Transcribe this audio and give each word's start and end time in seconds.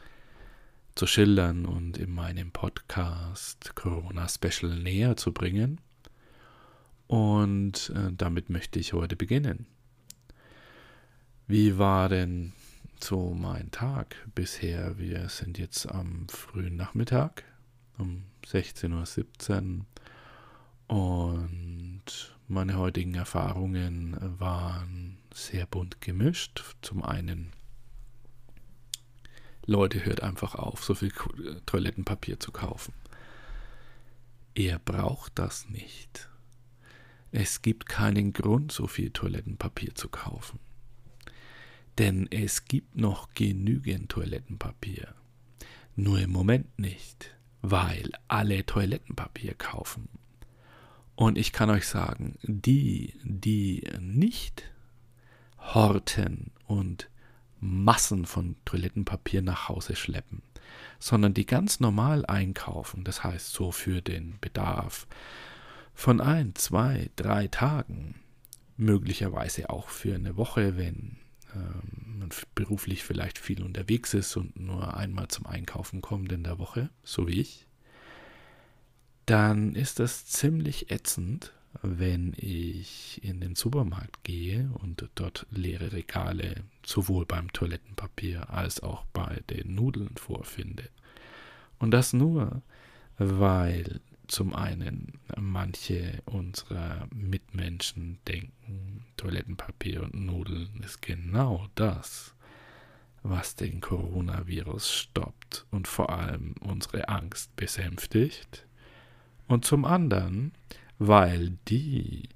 zu 0.98 1.06
schildern 1.06 1.68
und 1.68 1.98
in 1.98 2.12
meinem 2.12 2.50
Podcast 2.50 3.76
Corona 3.76 4.28
Special 4.28 4.76
näher 4.80 5.16
zu 5.16 5.32
bringen. 5.32 5.80
Und 7.06 7.94
äh, 7.96 8.12
damit 8.12 8.50
möchte 8.50 8.80
ich 8.80 8.94
heute 8.94 9.16
beginnen. 9.16 9.68
Wie 11.46 11.78
war 11.78 12.10
denn 12.10 12.54
so 13.00 13.36
mein 13.36 13.70
Tag 13.70 14.16
bisher? 14.34 14.98
Wir 14.98 15.30
sind 15.30 15.60
jetzt 15.60 15.86
am 15.86 16.28
frühen 16.30 16.76
Nachmittag 16.76 17.44
um 18.00 18.24
16.17 18.48 19.82
Uhr 20.90 21.48
und 21.48 22.36
meine 22.48 22.76
heutigen 22.76 23.14
Erfahrungen 23.14 24.18
waren 24.40 25.20
sehr 25.32 25.68
bunt 25.68 26.02
gemischt. 26.02 26.64
Zum 26.82 27.04
einen 27.04 27.52
Leute, 29.68 30.06
hört 30.06 30.24
einfach 30.24 30.56
auf, 30.56 30.84
so 30.84 30.96
viel 30.96 31.12
Toilettenpapier 31.66 32.40
zu 32.40 32.52
kaufen. 32.54 32.94
Ihr 34.54 34.80
braucht 34.80 35.38
das 35.38 35.70
nicht. 35.70 36.30
Es 37.32 37.62
gibt 37.62 37.86
keinen 37.86 38.32
Grund, 38.32 38.72
so 38.72 38.88
viel 38.88 39.12
Toilettenpapier 39.12 39.94
zu 39.94 40.08
kaufen. 40.08 40.60
Denn 41.98 42.28
es 42.32 42.66
gibt 42.66 42.96
noch 42.96 43.34
genügend 43.34 44.10
Toilettenpapier. 44.10 45.14
Nur 45.98 46.20
im 46.20 46.32
Moment 46.32 46.80
nicht, 46.80 47.36
weil 47.62 48.10
alle 48.30 48.66
Toilettenpapier 48.66 49.54
kaufen. 49.54 50.08
Und 51.16 51.38
ich 51.38 51.52
kann 51.52 51.70
euch 51.70 51.88
sagen, 51.88 52.38
die, 52.44 53.16
die 53.24 53.86
nicht 54.00 54.64
horten 55.60 56.52
und 56.68 57.10
Massen 57.60 58.26
von 58.26 58.56
Toilettenpapier 58.66 59.42
nach 59.42 59.70
Hause 59.70 59.96
schleppen, 59.96 60.42
sondern 61.00 61.34
die 61.34 61.46
ganz 61.46 61.80
normal 61.80 62.26
einkaufen, 62.26 63.04
das 63.04 63.24
heißt 63.24 63.52
so 63.52 63.72
für 63.72 64.02
den 64.02 64.38
Bedarf 64.40 65.08
von 65.94 66.22
ein, 66.22 66.54
zwei, 66.56 67.10
drei 67.16 67.48
Tagen, 67.48 68.16
möglicherweise 68.78 69.70
auch 69.70 69.90
für 69.90 70.14
eine 70.14 70.38
Woche, 70.38 70.78
wenn 70.78 71.18
ähm, 71.56 72.20
man 72.20 72.30
beruflich 72.56 73.04
vielleicht 73.04 73.40
viel 73.40 73.64
unterwegs 73.64 74.14
ist 74.14 74.36
und 74.38 74.60
nur 74.60 74.96
einmal 74.96 75.28
zum 75.28 75.46
Einkaufen 75.48 76.02
kommt 76.02 76.32
in 76.32 76.44
der 76.44 76.60
Woche, 76.60 76.90
so 77.04 77.28
wie 77.28 77.42
ich, 77.42 77.68
dann 79.26 79.76
ist 79.76 80.00
das 80.00 80.26
ziemlich 80.26 80.92
ätzend, 80.92 81.54
wenn 81.82 82.34
ich 82.38 83.22
in 83.24 83.40
den 83.40 83.56
Supermarkt 83.56 84.24
gehe 84.24 84.70
und 84.76 85.10
dort 85.16 85.46
leere 85.52 85.92
Regale 85.92 86.64
sowohl 86.86 87.26
beim 87.26 87.52
Toilettenpapier 87.52 88.50
als 88.50 88.82
auch 88.82 89.06
bei 89.14 89.42
den 89.50 89.76
Nudeln 89.76 90.16
vorfinde. 90.16 90.90
Und 91.80 91.92
das 91.92 92.14
nur, 92.14 92.62
weil 93.18 94.02
zum 94.28 94.54
einen 94.54 95.20
manche 95.38 96.22
unserer 96.26 97.08
Mitmenschen 97.14 98.20
denken, 98.28 99.06
Toilettenpapier 99.16 100.04
und 100.04 100.16
Nudeln 100.16 100.82
ist 100.84 101.02
genau 101.02 101.68
das, 101.76 102.36
was 103.24 103.56
den 103.56 103.82
Coronavirus 103.82 104.92
stoppt 104.92 105.66
und 105.72 105.88
vor 105.88 106.10
allem 106.10 106.56
unsere 106.60 107.10
Angst 107.10 107.56
besänftigt. 107.56 108.68
Und 109.48 109.66
zum 109.66 109.86
anderen, 109.86 110.52
weil 111.00 111.58
die, 111.68 112.30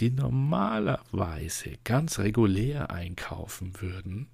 die 0.00 0.10
normalerweise 0.10 1.72
ganz 1.84 2.18
regulär 2.18 2.90
einkaufen 2.90 3.80
würden, 3.80 4.28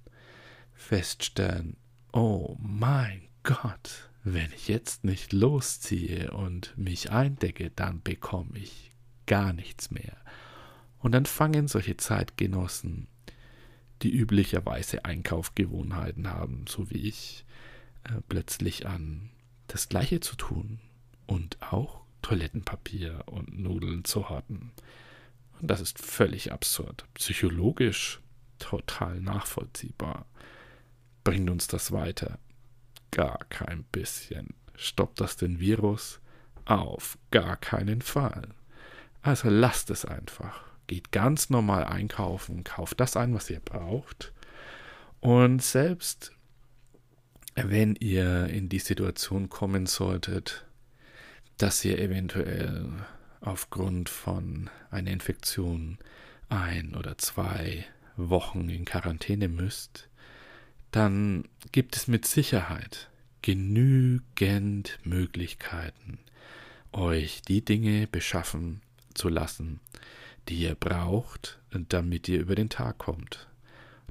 feststellen, 0.73 1.77
oh 2.11 2.57
mein 2.59 3.21
Gott, 3.43 4.09
wenn 4.23 4.51
ich 4.53 4.67
jetzt 4.67 5.03
nicht 5.03 5.33
losziehe 5.33 6.31
und 6.31 6.77
mich 6.77 7.11
eindecke, 7.11 7.71
dann 7.75 8.01
bekomme 8.01 8.57
ich 8.57 8.91
gar 9.25 9.53
nichts 9.53 9.91
mehr. 9.91 10.17
Und 10.99 11.11
dann 11.11 11.25
fangen 11.25 11.67
solche 11.67 11.97
Zeitgenossen, 11.97 13.07
die 14.01 14.11
üblicherweise 14.11 15.05
Einkaufgewohnheiten 15.05 16.29
haben, 16.29 16.65
so 16.67 16.89
wie 16.89 17.07
ich, 17.07 17.45
äh, 18.05 18.21
plötzlich 18.27 18.85
an, 18.85 19.29
das 19.67 19.89
Gleiche 19.89 20.19
zu 20.19 20.35
tun 20.35 20.79
und 21.25 21.61
auch 21.61 22.02
Toilettenpapier 22.23 23.23
und 23.27 23.59
Nudeln 23.59 24.03
zu 24.03 24.29
horten. 24.29 24.71
Und 25.61 25.67
das 25.69 25.79
ist 25.79 25.99
völlig 25.99 26.51
absurd. 26.51 27.05
Psychologisch 27.13 28.19
total 28.57 29.19
nachvollziehbar. 29.21 30.25
Bringt 31.23 31.49
uns 31.49 31.67
das 31.67 31.91
weiter? 31.91 32.39
Gar 33.11 33.39
kein 33.49 33.83
bisschen. 33.83 34.55
Stoppt 34.75 35.21
das 35.21 35.37
den 35.37 35.59
Virus? 35.59 36.19
Auf 36.65 37.17
gar 37.29 37.57
keinen 37.57 38.01
Fall. 38.01 38.49
Also 39.21 39.49
lasst 39.49 39.89
es 39.89 40.05
einfach. 40.05 40.63
Geht 40.87 41.11
ganz 41.11 41.49
normal 41.49 41.85
einkaufen, 41.85 42.63
kauft 42.63 42.99
das 42.99 43.15
ein, 43.15 43.33
was 43.33 43.49
ihr 43.49 43.59
braucht. 43.59 44.33
Und 45.21 45.61
selbst 45.61 46.33
wenn 47.55 47.95
ihr 47.95 48.47
in 48.47 48.67
die 48.67 48.79
Situation 48.79 49.49
kommen 49.49 49.85
solltet, 49.85 50.65
dass 51.57 51.83
ihr 51.85 51.99
eventuell 51.99 52.89
aufgrund 53.41 54.09
von 54.09 54.69
einer 54.89 55.11
Infektion 55.11 55.97
ein 56.49 56.95
oder 56.95 57.17
zwei 57.17 57.85
Wochen 58.15 58.69
in 58.69 58.85
Quarantäne 58.85 59.47
müsst, 59.47 60.09
dann 60.91 61.45
gibt 61.71 61.95
es 61.95 62.07
mit 62.07 62.25
Sicherheit 62.25 63.09
genügend 63.41 64.99
Möglichkeiten, 65.03 66.19
euch 66.91 67.41
die 67.41 67.65
Dinge 67.65 68.07
beschaffen 68.07 68.81
zu 69.13 69.29
lassen, 69.29 69.79
die 70.47 70.59
ihr 70.59 70.75
braucht, 70.75 71.59
damit 71.89 72.27
ihr 72.27 72.39
über 72.39 72.55
den 72.55 72.69
Tag 72.69 72.99
kommt. 72.99 73.47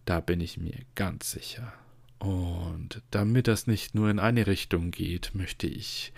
Da 0.05 0.21
bin 0.21 0.41
ich 0.41 0.59
mir 0.59 0.79
ganz 0.95 1.31
sicher. 1.31 1.73
Und 2.19 3.03
damit 3.11 3.49
das 3.49 3.67
nicht 3.67 3.95
nur 3.95 4.11
in 4.11 4.19
eine 4.19 4.47
Richtung 4.47 4.91
geht, 4.91 5.35
möchte 5.35 5.67
ich 5.67 6.13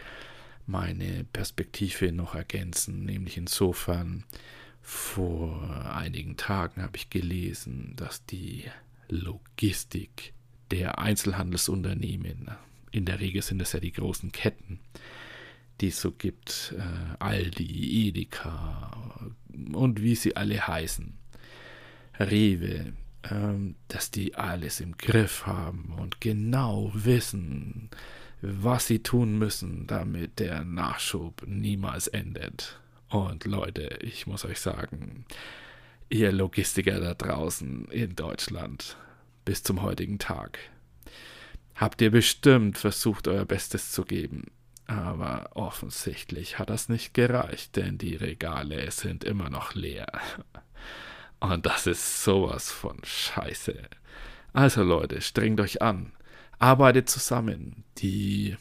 meine 0.66 1.24
Perspektive 1.24 2.12
noch 2.12 2.34
ergänzen, 2.34 3.04
nämlich 3.04 3.36
insofern, 3.36 4.24
vor 4.82 5.62
einigen 5.94 6.36
Tagen 6.36 6.82
habe 6.82 6.96
ich 6.96 7.08
gelesen, 7.08 7.94
dass 7.96 8.26
die 8.26 8.64
Logistik 9.08 10.34
der 10.70 10.98
Einzelhandelsunternehmen, 10.98 12.50
in 12.90 13.06
der 13.06 13.20
Regel 13.20 13.42
sind 13.42 13.62
es 13.62 13.72
ja 13.72 13.80
die 13.80 13.92
großen 13.92 14.30
Ketten, 14.30 14.80
die 15.80 15.88
es 15.88 16.00
so 16.00 16.12
gibt, 16.12 16.74
äh, 16.78 17.16
Aldi, 17.18 18.08
Edeka 18.08 19.32
und 19.72 20.02
wie 20.02 20.14
sie 20.14 20.36
alle 20.36 20.66
heißen, 20.66 21.14
Rewe, 22.20 22.92
ähm, 23.30 23.76
dass 23.88 24.10
die 24.10 24.34
alles 24.34 24.80
im 24.80 24.96
Griff 24.98 25.46
haben 25.46 25.94
und 25.98 26.20
genau 26.20 26.90
wissen, 26.94 27.90
was 28.46 28.86
sie 28.86 29.02
tun 29.02 29.38
müssen, 29.38 29.86
damit 29.86 30.38
der 30.38 30.64
Nachschub 30.64 31.42
niemals 31.46 32.08
endet. 32.08 32.78
Und 33.08 33.44
Leute, 33.44 33.98
ich 34.02 34.26
muss 34.26 34.44
euch 34.44 34.60
sagen, 34.60 35.24
ihr 36.10 36.30
Logistiker 36.30 37.00
da 37.00 37.14
draußen 37.14 37.86
in 37.86 38.16
Deutschland 38.16 38.96
bis 39.44 39.62
zum 39.62 39.82
heutigen 39.82 40.18
Tag, 40.18 40.58
habt 41.74 42.02
ihr 42.02 42.10
bestimmt 42.10 42.76
versucht, 42.76 43.28
euer 43.28 43.44
Bestes 43.46 43.92
zu 43.92 44.04
geben. 44.04 44.50
Aber 44.86 45.50
offensichtlich 45.54 46.58
hat 46.58 46.68
das 46.68 46.90
nicht 46.90 47.14
gereicht, 47.14 47.76
denn 47.76 47.96
die 47.96 48.16
Regale 48.16 48.90
sind 48.90 49.24
immer 49.24 49.48
noch 49.48 49.74
leer. 49.74 50.20
Und 51.40 51.64
das 51.64 51.86
ist 51.86 52.22
sowas 52.22 52.70
von 52.70 52.98
Scheiße. 53.02 53.82
Also 54.52 54.82
Leute, 54.82 55.22
strengt 55.22 55.60
euch 55.60 55.80
an 55.80 56.12
arbeitet 56.58 57.08
zusammen. 57.08 57.84
Die 57.98 58.56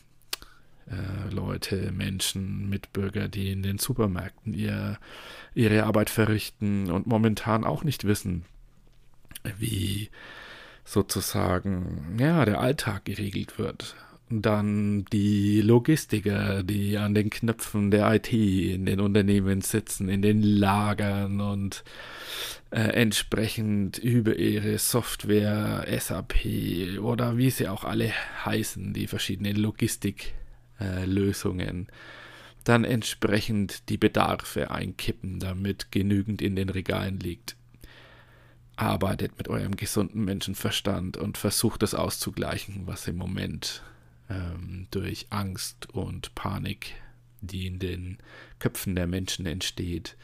äh, 0.90 1.34
Leute, 1.34 1.92
Menschen, 1.92 2.70
Mitbürger, 2.70 3.28
die 3.28 3.52
in 3.52 3.64
den 3.64 3.78
Supermärkten 3.78 4.54
ihr, 4.54 4.98
ihre 5.54 5.84
Arbeit 5.84 6.10
verrichten 6.10 6.92
und 6.92 7.08
momentan 7.08 7.64
auch 7.64 7.84
nicht 7.84 8.06
wissen, 8.06 8.46
wie 9.58 10.10
sozusagen 10.86 12.18
ja, 12.20 12.44
der 12.46 12.60
Alltag 12.60 13.06
geregelt 13.06 13.58
wird. 13.58 13.96
Dann 14.42 15.06
die 15.12 15.62
Logistiker, 15.62 16.64
die 16.64 16.98
an 16.98 17.14
den 17.14 17.30
Knöpfen 17.30 17.92
der 17.92 18.16
IT 18.16 18.34
in 18.34 18.86
den 18.86 19.00
Unternehmen 19.00 19.62
sitzen, 19.62 20.10
in 20.10 20.22
den 20.22 20.42
Lagern 20.42 21.40
und 21.42 21.84
äh, 22.72 22.82
entsprechend 22.82 24.00
über 24.00 24.36
ihre 24.36 24.80
Software, 24.80 25.86
SAP 26.00 27.00
oder 27.00 27.38
wie 27.38 27.52
sie 27.52 27.68
auch 27.68 27.84
alle 27.84 28.12
heißen, 28.46 28.94
die 28.94 29.08
verschiedenen 29.08 29.58
Logistiklösungen, 29.58 31.88
äh, 31.88 31.92
dann 32.64 32.84
entsprechend 32.84 33.90
die 33.90 33.98
Bedarfe 33.98 34.72
einkippen, 34.72 35.40
damit 35.40 35.92
genügend 35.92 36.42
in 36.42 36.56
den 36.56 36.70
Regalen 36.70 37.20
liegt. 37.20 37.56
Arbeitet 38.76 39.38
mit 39.38 39.50
eurem 39.50 39.76
gesunden 39.76 40.26
Menschenverstand 40.26 41.18
und 41.18 41.38
versucht 41.38 41.84
das 41.84 41.94
auszugleichen, 41.94 42.88
was 42.88 43.08
im 43.08 43.18
Moment 43.18 43.84
ähm, 44.34 44.88
durch 44.92 45.28
Angst 45.30 45.90
und 45.94 46.34
Panik, 46.36 46.96
die 47.42 47.68
in 47.68 47.80
den 47.80 48.18
Köpfen 48.60 48.96
der 48.96 49.08
Menschen 49.08 49.46
entsteht, 49.46 50.16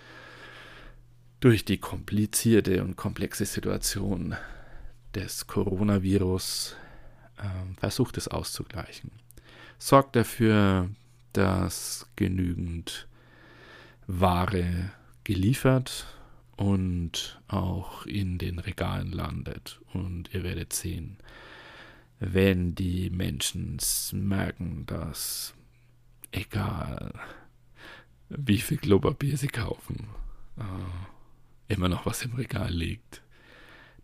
durch 1.40 1.66
die 1.66 1.78
komplizierte 1.78 2.84
und 2.84 2.96
komplexe 2.96 3.46
Situation 3.46 4.36
des 5.16 5.48
Coronavirus 5.48 6.76
äh, 7.38 7.80
versucht 7.80 8.18
es 8.18 8.28
auszugleichen. 8.28 9.12
Sorgt 9.78 10.16
dafür, 10.16 10.90
dass 11.34 12.08
genügend 12.16 13.08
Ware 14.08 14.92
geliefert 15.24 16.08
und 16.58 17.40
auch 17.48 18.06
in 18.06 18.38
den 18.38 18.60
Regalen 18.60 19.12
landet. 19.12 19.80
Und 19.94 20.34
ihr 20.34 20.44
werdet 20.44 20.74
sehen, 20.74 21.18
wenn 22.20 22.76
die 22.76 23.10
Menschen 23.10 23.80
merken, 24.12 24.86
dass 24.86 25.54
egal 26.32 27.14
wie 28.30 28.60
viel 28.60 28.78
Klopapier 28.78 29.38
sie 29.38 29.48
kaufen, 29.48 30.10
äh, 30.58 31.74
immer 31.74 31.90
noch 31.90 32.06
was 32.06 32.24
im 32.24 32.36
Regal 32.36 32.72
liegt, 32.72 33.24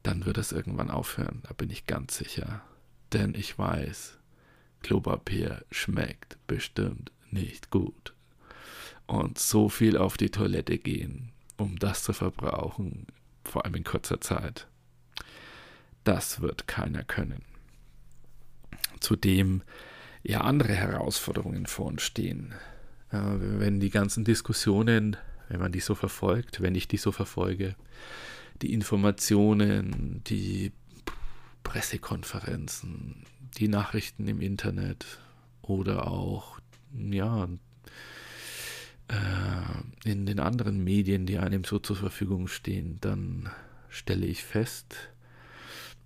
dann 0.02 0.26
wird 0.26 0.38
es 0.38 0.52
irgendwann 0.52 0.90
aufhören, 0.90 1.42
da 1.44 1.54
bin 1.54 1.70
ich 1.70 1.88
ganz 1.88 2.18
sicher. 2.18 2.64
Denn 3.12 3.36
ich 3.36 3.58
weiß, 3.58 4.18
Klopapier 4.82 5.66
schmeckt 5.72 6.38
bestimmt 6.48 7.12
nicht 7.30 7.70
gut. 7.70 8.14
Und 9.08 9.38
so 9.38 9.70
viel 9.70 9.98
auf 9.98 10.18
die 10.18 10.32
Toilette 10.32 10.78
gehen, 10.78 11.32
um 11.58 11.78
das 11.78 12.04
zu 12.04 12.14
verbrauchen, 12.14 13.08
vor 13.44 13.66
allem 13.66 13.76
in 13.76 13.84
kurzer 13.84 14.22
Zeit, 14.22 14.68
das 16.04 16.40
wird 16.40 16.68
keiner 16.68 17.04
können 17.04 17.44
zudem 19.06 19.62
ja 20.24 20.42
andere 20.42 20.74
Herausforderungen 20.74 21.68
vor 21.68 21.86
uns 21.86 22.02
stehen. 22.02 22.56
Äh, 23.12 23.20
wenn 23.40 23.80
die 23.80 23.92
ganzen 23.92 24.26
Diskussionen, 24.26 25.16
wenn 25.48 25.60
man 25.60 25.72
die 25.72 25.80
so 25.80 25.94
verfolgt, 25.94 26.62
wenn 26.62 26.74
ich 26.74 26.88
die 26.88 26.98
so 26.98 27.12
verfolge, 27.12 27.76
die 28.64 28.74
Informationen, 28.74 30.24
die 30.26 30.72
Pressekonferenzen, 31.64 33.26
die 33.58 33.68
Nachrichten 33.68 34.28
im 34.28 34.42
Internet 34.42 35.20
oder 35.62 36.08
auch 36.08 36.60
ja 36.92 37.48
äh, 39.08 40.10
in 40.10 40.26
den 40.26 40.40
anderen 40.40 40.84
Medien, 40.84 41.28
die 41.28 41.38
einem 41.38 41.64
so 41.64 41.78
zur 41.78 41.96
Verfügung 41.96 42.48
stehen, 42.48 42.98
dann 43.02 43.50
stelle 43.90 44.26
ich 44.26 44.44
fest, 44.44 44.96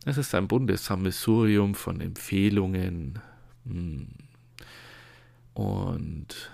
es 0.06 0.18
ist 0.18 0.34
ein 0.36 0.48
buntes 0.48 0.86
Sammelsurium 0.86 1.76
von 1.76 2.02
Empfehlungen 2.02 3.20
hm, 3.66 4.08
und 5.54 6.52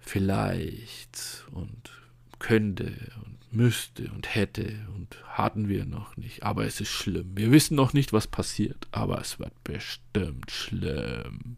vielleicht 0.00 1.44
und 1.52 1.90
könnte 2.38 2.92
und 3.24 3.38
müsste 3.52 4.10
und 4.10 4.34
hätte 4.34 4.86
und 4.94 5.16
hatten 5.26 5.68
wir 5.68 5.86
noch 5.86 6.16
nicht. 6.16 6.42
Aber 6.42 6.64
es 6.64 6.80
ist 6.80 6.90
schlimm. 6.90 7.32
Wir 7.34 7.50
wissen 7.50 7.74
noch 7.74 7.92
nicht, 7.92 8.12
was 8.12 8.26
passiert, 8.26 8.86
aber 8.92 9.20
es 9.20 9.38
wird 9.38 9.52
bestimmt 9.64 10.50
schlimm. 10.50 11.56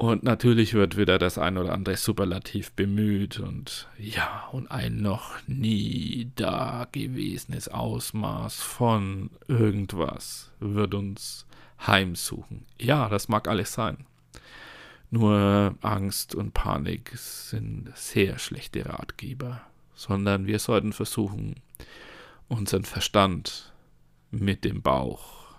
Und 0.00 0.22
natürlich 0.22 0.72
wird 0.72 0.96
wieder 0.96 1.18
das 1.18 1.36
ein 1.36 1.58
oder 1.58 1.74
andere 1.74 1.94
Superlativ 1.94 2.72
bemüht 2.72 3.38
und 3.38 3.86
ja, 3.98 4.48
und 4.50 4.70
ein 4.70 5.02
noch 5.02 5.46
nie 5.46 6.30
dagewesenes 6.36 7.68
Ausmaß 7.68 8.62
von 8.62 9.28
irgendwas 9.46 10.52
wird 10.58 10.94
uns 10.94 11.44
heimsuchen. 11.86 12.64
Ja, 12.80 13.10
das 13.10 13.28
mag 13.28 13.46
alles 13.46 13.74
sein. 13.74 14.06
Nur 15.10 15.74
Angst 15.82 16.34
und 16.34 16.54
Panik 16.54 17.12
sind 17.18 17.92
sehr 17.94 18.38
schlechte 18.38 18.86
Ratgeber, 18.86 19.60
sondern 19.94 20.46
wir 20.46 20.60
sollten 20.60 20.94
versuchen, 20.94 21.56
unseren 22.48 22.84
Verstand 22.84 23.74
mit 24.30 24.64
dem 24.64 24.80
Bauch, 24.80 25.56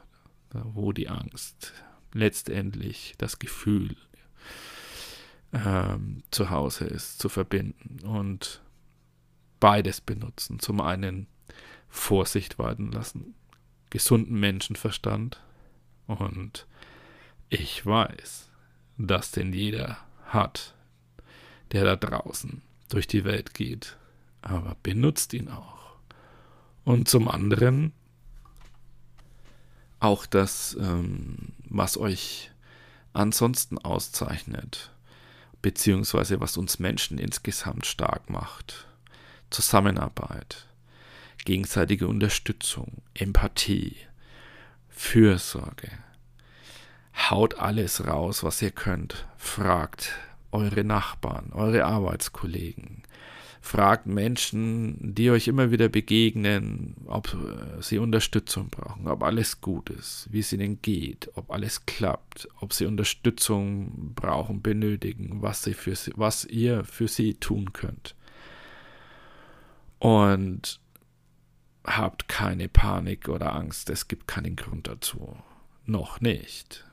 wo 0.52 0.94
die 0.94 1.10
Angst 1.10 1.74
letztendlich 2.12 3.14
das 3.20 3.38
Gefühl 3.38 3.96
ähm, 5.54 6.24
zu 6.32 6.50
Hause 6.50 6.86
ist, 6.86 7.20
zu 7.20 7.30
verbinden 7.30 8.00
und 8.06 8.62
beides 9.60 10.02
benutzen. 10.02 10.60
Zum 10.60 10.82
einen 10.82 11.28
Vorsicht 11.90 12.58
walten 12.58 12.92
lassen, 12.92 13.36
gesunden 13.90 14.40
Menschenverstand 14.40 15.42
und 16.08 16.68
ich 17.50 17.86
weiß, 17.86 18.50
dass 18.98 19.32
den 19.32 19.52
jeder 19.54 19.98
hat, 20.26 20.74
der 21.72 21.84
da 21.84 21.96
draußen 21.96 22.62
durch 22.90 23.08
die 23.08 23.24
Welt 23.24 23.54
geht, 23.54 23.98
aber 24.42 24.76
benutzt 24.84 25.34
ihn 25.34 25.50
auch. 25.50 25.96
Und 26.84 27.08
zum 27.08 27.28
anderen 27.28 27.94
auch 30.00 30.26
das, 30.26 30.76
ähm, 30.80 31.54
was 31.70 31.98
euch 31.98 32.52
ansonsten 33.14 33.78
auszeichnet 33.78 34.92
beziehungsweise 35.62 36.40
was 36.40 36.58
uns 36.58 36.80
Menschen 36.80 37.18
insgesamt 37.18 37.86
stark 37.86 38.30
macht. 38.30 38.88
Zusammenarbeit, 39.50 40.68
gegenseitige 41.46 42.08
Unterstützung, 42.08 43.02
Empathie, 43.14 43.98
Fürsorge. 44.90 45.92
Haut 47.30 47.56
alles 47.56 48.08
raus, 48.08 48.44
was 48.44 48.62
ihr 48.62 48.72
könnt. 48.72 49.26
Fragt 49.38 50.14
eure 50.52 50.84
Nachbarn, 50.84 51.52
eure 51.54 51.86
Arbeitskollegen, 51.86 53.04
Fragt 53.64 54.08
Menschen, 54.08 55.14
die 55.14 55.30
euch 55.30 55.48
immer 55.48 55.70
wieder 55.70 55.88
begegnen, 55.88 56.96
ob 57.06 57.34
äh, 57.36 57.82
sie 57.82 58.00
Unterstützung 58.00 58.70
brauchen, 58.70 59.08
ob 59.08 59.22
alles 59.22 59.62
gut 59.62 59.92
ist, 59.92 60.28
wie 60.32 60.40
es 60.40 60.52
ihnen 60.52 60.82
geht, 60.82 61.30
ob 61.36 61.52
alles 61.52 61.86
klappt, 61.86 62.50
ob 62.60 62.74
sie 62.74 62.88
Unterstützung 62.88 64.14
brauchen, 64.16 64.64
benötigen, 64.64 65.44
was, 65.44 65.62
sie 65.62 65.76
für 65.76 65.96
sie, 65.96 66.12
was 66.16 66.44
ihr 66.46 66.84
für 66.84 67.08
sie 67.08 67.36
tun 67.36 67.72
könnt. 67.72 68.16
Und 70.00 70.80
habt 71.86 72.28
keine 72.28 72.68
Panik 72.68 73.30
oder 73.30 73.54
Angst, 73.54 73.92
es 73.92 74.08
gibt 74.08 74.28
keinen 74.28 74.56
Grund 74.56 74.88
dazu. 74.88 75.38
Noch 75.86 76.20
nicht. 76.20 76.84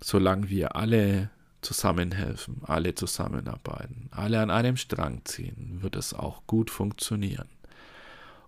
Solange 0.00 0.48
wir 0.48 0.76
alle 0.76 1.30
zusammenhelfen, 1.62 2.62
alle 2.64 2.94
zusammenarbeiten, 2.94 4.08
alle 4.10 4.40
an 4.40 4.50
einem 4.50 4.76
Strang 4.76 5.24
ziehen, 5.24 5.78
wird 5.80 5.96
es 5.96 6.12
auch 6.12 6.46
gut 6.46 6.70
funktionieren. 6.70 7.48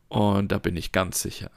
Und 0.09 0.53
da 0.53 0.59
bin 0.59 0.77
ich 0.77 0.93
ganz 0.93 1.21
sicher. 1.21 1.51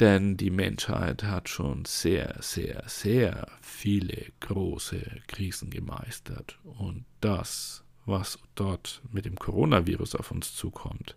Denn 0.00 0.36
die 0.36 0.50
Menschheit 0.50 1.22
hat 1.22 1.48
schon 1.48 1.84
sehr, 1.86 2.36
sehr, 2.40 2.82
sehr 2.86 3.46
viele 3.62 4.26
große 4.40 5.22
Krisen 5.26 5.70
gemeistert. 5.70 6.58
Und 6.64 7.04
das, 7.20 7.82
was 8.04 8.38
dort 8.54 9.00
mit 9.10 9.24
dem 9.24 9.36
Coronavirus 9.36 10.16
auf 10.16 10.30
uns 10.30 10.54
zukommt, 10.54 11.16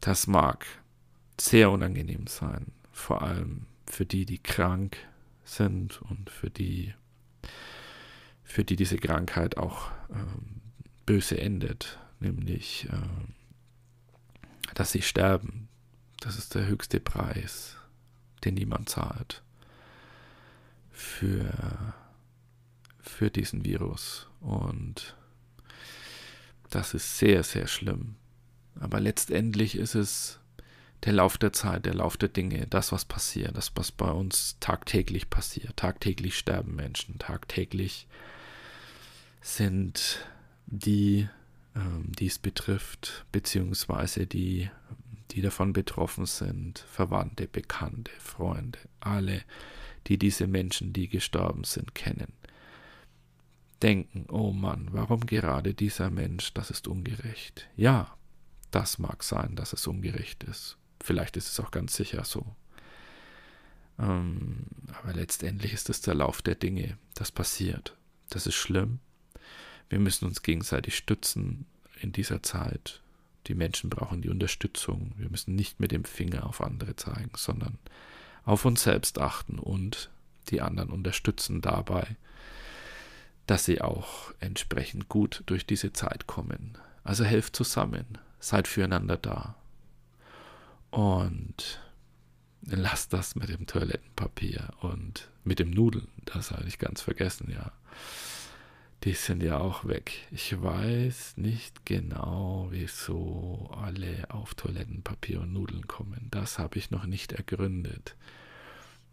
das 0.00 0.26
mag 0.26 0.66
sehr 1.40 1.70
unangenehm 1.70 2.26
sein. 2.28 2.72
Vor 2.92 3.22
allem 3.22 3.66
für 3.86 4.06
die, 4.06 4.24
die 4.24 4.38
krank 4.38 4.96
sind 5.44 6.00
und 6.02 6.30
für 6.30 6.50
die, 6.50 6.94
für 8.44 8.64
die 8.64 8.76
diese 8.76 8.98
Krankheit 8.98 9.56
auch 9.56 9.90
ähm, 10.10 10.60
böse 11.06 11.38
endet, 11.40 11.98
nämlich 12.20 12.88
äh, 12.90 14.74
dass 14.74 14.92
sie 14.92 15.02
sterben. 15.02 15.68
Das 16.20 16.38
ist 16.38 16.54
der 16.54 16.66
höchste 16.66 17.00
Preis, 17.00 17.76
den 18.44 18.54
niemand 18.54 18.88
zahlt 18.88 19.42
für, 20.90 21.94
für 23.00 23.30
diesen 23.30 23.64
Virus. 23.64 24.28
Und 24.40 25.16
das 26.70 26.94
ist 26.94 27.18
sehr, 27.18 27.42
sehr 27.42 27.66
schlimm. 27.66 28.16
Aber 28.80 29.00
letztendlich 29.00 29.76
ist 29.76 29.94
es 29.94 30.40
der 31.04 31.12
Lauf 31.12 31.36
der 31.36 31.52
Zeit, 31.52 31.84
der 31.84 31.94
Lauf 31.94 32.16
der 32.16 32.30
Dinge, 32.30 32.66
das, 32.66 32.90
was 32.90 33.04
passiert, 33.04 33.56
das, 33.56 33.72
was 33.74 33.92
bei 33.92 34.10
uns 34.10 34.56
tagtäglich 34.60 35.28
passiert. 35.28 35.76
Tagtäglich 35.76 36.38
sterben 36.38 36.74
Menschen, 36.74 37.18
tagtäglich 37.18 38.06
sind 39.44 40.26
die, 40.66 41.28
ähm, 41.76 42.10
die 42.18 42.26
es 42.26 42.38
betrifft, 42.38 43.26
beziehungsweise 43.30 44.26
die, 44.26 44.70
die 45.32 45.42
davon 45.42 45.74
betroffen 45.74 46.24
sind, 46.24 46.78
Verwandte, 46.78 47.46
Bekannte, 47.46 48.10
Freunde, 48.18 48.78
alle, 49.00 49.42
die 50.06 50.18
diese 50.18 50.46
Menschen, 50.46 50.94
die 50.94 51.08
gestorben 51.08 51.64
sind, 51.64 51.94
kennen. 51.94 52.32
Denken, 53.82 54.24
oh 54.30 54.52
Mann, 54.52 54.88
warum 54.92 55.26
gerade 55.26 55.74
dieser 55.74 56.08
Mensch, 56.08 56.54
das 56.54 56.70
ist 56.70 56.88
ungerecht. 56.88 57.68
Ja, 57.76 58.16
das 58.70 58.98
mag 58.98 59.22
sein, 59.22 59.56
dass 59.56 59.74
es 59.74 59.86
ungerecht 59.86 60.42
ist. 60.44 60.78
Vielleicht 61.02 61.36
ist 61.36 61.48
es 61.48 61.60
auch 61.60 61.70
ganz 61.70 61.94
sicher 61.94 62.24
so. 62.24 62.46
Ähm, 63.98 64.64
aber 65.02 65.12
letztendlich 65.12 65.74
ist 65.74 65.90
es 65.90 66.00
der 66.00 66.14
Lauf 66.14 66.40
der 66.40 66.54
Dinge. 66.54 66.96
Das 67.14 67.30
passiert. 67.30 67.94
Das 68.30 68.46
ist 68.46 68.54
schlimm. 68.54 69.00
Wir 69.94 70.00
müssen 70.00 70.24
uns 70.24 70.42
gegenseitig 70.42 70.96
stützen 70.96 71.66
in 72.00 72.10
dieser 72.10 72.42
Zeit. 72.42 73.00
Die 73.46 73.54
Menschen 73.54 73.90
brauchen 73.90 74.22
die 74.22 74.28
Unterstützung. 74.28 75.12
Wir 75.16 75.30
müssen 75.30 75.54
nicht 75.54 75.78
mit 75.78 75.92
dem 75.92 76.04
Finger 76.04 76.46
auf 76.46 76.60
andere 76.60 76.96
zeigen, 76.96 77.30
sondern 77.36 77.78
auf 78.44 78.64
uns 78.64 78.82
selbst 78.82 79.20
achten 79.20 79.60
und 79.60 80.10
die 80.48 80.60
anderen 80.60 80.90
unterstützen 80.90 81.60
dabei, 81.60 82.16
dass 83.46 83.66
sie 83.66 83.82
auch 83.82 84.34
entsprechend 84.40 85.08
gut 85.08 85.44
durch 85.46 85.64
diese 85.64 85.92
Zeit 85.92 86.26
kommen. 86.26 86.76
Also 87.04 87.22
helft 87.22 87.54
zusammen, 87.54 88.18
seid 88.40 88.66
füreinander 88.66 89.16
da. 89.16 89.54
Und 90.90 91.80
lasst 92.66 93.12
das 93.12 93.36
mit 93.36 93.48
dem 93.48 93.68
Toilettenpapier 93.68 94.70
und 94.80 95.30
mit 95.44 95.60
dem 95.60 95.70
Nudeln, 95.70 96.08
das 96.24 96.50
habe 96.50 96.66
ich 96.66 96.80
ganz 96.80 97.00
vergessen, 97.00 97.48
ja. 97.52 97.70
Die 99.04 99.12
sind 99.12 99.42
ja 99.42 99.58
auch 99.58 99.84
weg. 99.84 100.26
Ich 100.30 100.62
weiß 100.62 101.36
nicht 101.36 101.84
genau, 101.84 102.68
wieso 102.70 103.70
alle 103.76 104.30
auf 104.30 104.54
Toilettenpapier 104.54 105.42
und 105.42 105.52
Nudeln 105.52 105.86
kommen. 105.86 106.28
Das 106.30 106.58
habe 106.58 106.78
ich 106.78 106.90
noch 106.90 107.04
nicht 107.04 107.32
ergründet. 107.32 108.16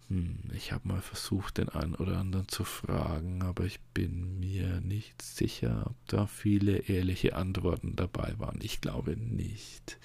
Hm, 0.07 0.39
ich 0.53 0.71
habe 0.71 0.87
mal 0.87 1.01
versucht, 1.01 1.57
den 1.57 1.67
einen 1.67 1.95
oder 1.95 2.19
anderen 2.19 2.47
zu 2.47 2.63
fragen, 2.63 3.43
aber 3.43 3.65
ich 3.65 3.81
bin 3.93 4.39
mir 4.39 4.79
nicht 4.79 5.21
sicher, 5.21 5.83
ob 5.87 5.95
da 6.07 6.25
viele 6.25 6.77
ehrliche 6.87 7.35
Antworten 7.35 7.97
dabei 7.97 8.33
waren. 8.37 8.59
Ich 8.61 8.79
glaube 8.79 9.17
nicht. 9.17 9.97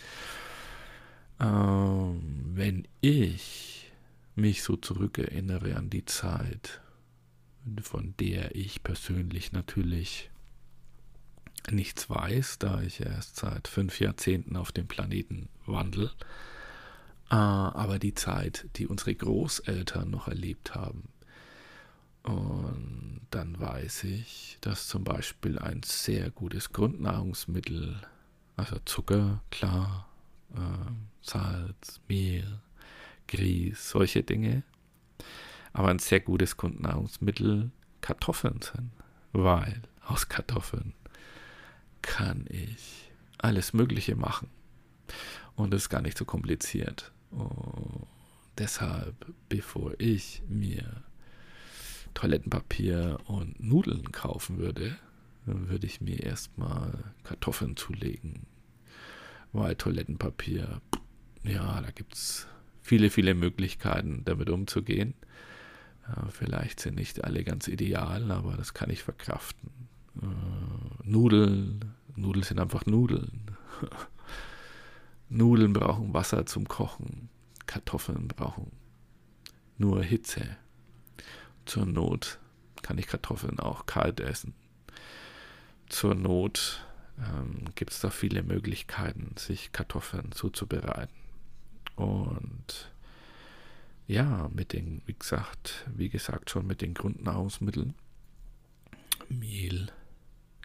Ähm, 1.38 2.22
wenn 2.54 2.88
ich 3.00 3.92
mich 4.34 4.64
so 4.64 4.74
zurückerinnere 4.74 5.76
an 5.76 5.90
die 5.90 6.04
Zeit, 6.04 6.80
von 7.82 8.14
der 8.18 8.54
ich 8.54 8.82
persönlich 8.82 9.52
natürlich 9.52 10.30
nichts 11.70 12.08
weiß, 12.08 12.58
da 12.58 12.80
ich 12.82 13.00
erst 13.00 13.36
seit 13.36 13.68
fünf 13.68 14.00
Jahrzehnten 14.00 14.56
auf 14.56 14.72
dem 14.72 14.86
Planeten 14.86 15.48
wandel. 15.66 16.10
Äh, 17.30 17.34
aber 17.34 17.98
die 17.98 18.14
Zeit, 18.14 18.66
die 18.76 18.86
unsere 18.86 19.14
Großeltern 19.14 20.10
noch 20.10 20.28
erlebt 20.28 20.74
haben. 20.74 21.08
Und 22.22 23.20
dann 23.30 23.58
weiß 23.58 24.04
ich, 24.04 24.58
dass 24.60 24.88
zum 24.88 25.04
Beispiel 25.04 25.58
ein 25.58 25.82
sehr 25.84 26.30
gutes 26.30 26.72
Grundnahrungsmittel, 26.72 28.00
also 28.56 28.78
Zucker, 28.84 29.42
klar, 29.50 30.08
äh, 30.54 30.92
Salz, 31.22 32.00
Mehl, 32.08 32.60
Grieß, 33.28 33.90
solche 33.90 34.22
Dinge, 34.22 34.62
aber 35.76 35.88
ein 35.88 35.98
sehr 35.98 36.20
gutes 36.20 36.56
Grundnahrungsmittel 36.56 37.70
Kartoffeln 38.00 38.62
sind, 38.62 38.90
weil 39.34 39.82
aus 40.06 40.26
Kartoffeln 40.30 40.94
kann 42.00 42.46
ich 42.48 43.12
alles 43.36 43.74
Mögliche 43.74 44.16
machen 44.16 44.48
und 45.54 45.74
es 45.74 45.82
ist 45.82 45.88
gar 45.90 46.00
nicht 46.00 46.16
so 46.16 46.24
kompliziert. 46.24 47.12
Und 47.30 48.06
deshalb, 48.56 49.26
bevor 49.50 49.92
ich 49.98 50.42
mir 50.48 51.02
Toilettenpapier 52.14 53.18
und 53.26 53.62
Nudeln 53.62 54.12
kaufen 54.12 54.56
würde, 54.56 54.96
würde 55.44 55.86
ich 55.86 56.00
mir 56.00 56.22
erstmal 56.22 57.12
Kartoffeln 57.22 57.76
zulegen, 57.76 58.46
weil 59.52 59.74
Toilettenpapier, 59.74 60.80
ja, 61.42 61.82
da 61.82 61.90
gibt 61.90 62.14
es 62.14 62.46
viele, 62.80 63.10
viele 63.10 63.34
Möglichkeiten, 63.34 64.22
damit 64.24 64.48
umzugehen. 64.48 65.12
Ja, 66.08 66.28
vielleicht 66.30 66.80
sind 66.80 66.96
nicht 66.96 67.24
alle 67.24 67.42
ganz 67.44 67.68
ideal, 67.68 68.30
aber 68.30 68.56
das 68.56 68.74
kann 68.74 68.90
ich 68.90 69.02
verkraften. 69.02 69.70
Äh, 70.22 70.26
Nudeln, 71.02 71.94
Nudeln 72.14 72.44
sind 72.44 72.60
einfach 72.60 72.86
Nudeln. 72.86 73.50
Nudeln 75.28 75.72
brauchen 75.72 76.14
Wasser 76.14 76.46
zum 76.46 76.68
Kochen. 76.68 77.28
Kartoffeln 77.66 78.28
brauchen 78.28 78.70
nur 79.78 80.02
Hitze. 80.02 80.56
Zur 81.64 81.86
Not 81.86 82.38
kann 82.82 82.98
ich 82.98 83.06
Kartoffeln 83.06 83.58
auch 83.58 83.86
kalt 83.86 84.20
essen. 84.20 84.54
Zur 85.88 86.14
Not 86.14 86.84
ähm, 87.18 87.64
gibt 87.74 87.92
es 87.92 88.00
da 88.00 88.10
viele 88.10 88.42
Möglichkeiten, 88.42 89.34
sich 89.36 89.72
Kartoffeln 89.72 90.32
zuzubereiten. 90.32 91.14
Und 91.96 92.92
ja, 94.06 94.48
mit 94.52 94.72
den, 94.72 95.02
wie 95.06 95.14
gesagt, 95.14 95.84
wie 95.94 96.08
gesagt, 96.08 96.50
schon 96.50 96.66
mit 96.66 96.80
den 96.80 96.94
Grundnahrungsmitteln. 96.94 97.94
Mehl, 99.28 99.90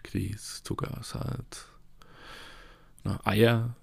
Grieß, 0.04 0.62
Zucker, 0.62 1.00
Salz, 1.02 1.66
na, 3.04 3.20
Eier. 3.24 3.76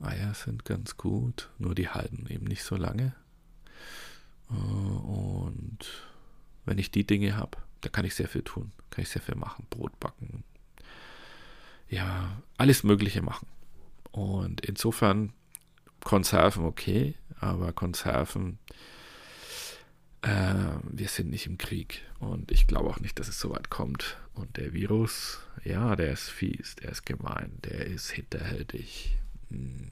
Eier 0.00 0.32
sind 0.34 0.64
ganz 0.64 0.96
gut, 0.96 1.50
nur 1.58 1.74
die 1.74 1.88
halten 1.88 2.26
eben 2.28 2.44
nicht 2.44 2.62
so 2.62 2.76
lange. 2.76 3.14
Äh, 4.50 4.54
und 4.54 5.78
wenn 6.64 6.78
ich 6.78 6.90
die 6.90 7.06
Dinge 7.06 7.36
habe, 7.36 7.58
da 7.80 7.88
kann 7.88 8.04
ich 8.04 8.14
sehr 8.14 8.28
viel 8.28 8.42
tun, 8.42 8.72
kann 8.90 9.02
ich 9.02 9.08
sehr 9.08 9.22
viel 9.22 9.34
machen, 9.34 9.66
Brot 9.70 9.98
backen, 9.98 10.44
ja, 11.88 12.42
alles 12.58 12.82
Mögliche 12.82 13.22
machen. 13.22 13.48
Und 14.10 14.60
insofern 14.60 15.32
Konserven 16.00 16.64
okay, 16.64 17.14
aber 17.40 17.72
Konserven 17.72 18.58
äh, 20.22 20.54
wir 20.82 21.08
sind 21.08 21.30
nicht 21.30 21.46
im 21.46 21.58
Krieg 21.58 22.02
und 22.18 22.50
ich 22.50 22.66
glaube 22.66 22.88
auch 22.88 23.00
nicht, 23.00 23.18
dass 23.18 23.28
es 23.28 23.38
so 23.38 23.50
weit 23.50 23.70
kommt. 23.70 24.16
Und 24.34 24.56
der 24.56 24.72
Virus, 24.72 25.40
ja, 25.64 25.96
der 25.96 26.12
ist 26.12 26.28
fies, 26.28 26.76
der 26.76 26.90
ist 26.90 27.06
gemein, 27.06 27.58
der 27.64 27.86
ist 27.86 28.10
hinterhältig. 28.10 29.16
Hm. 29.50 29.90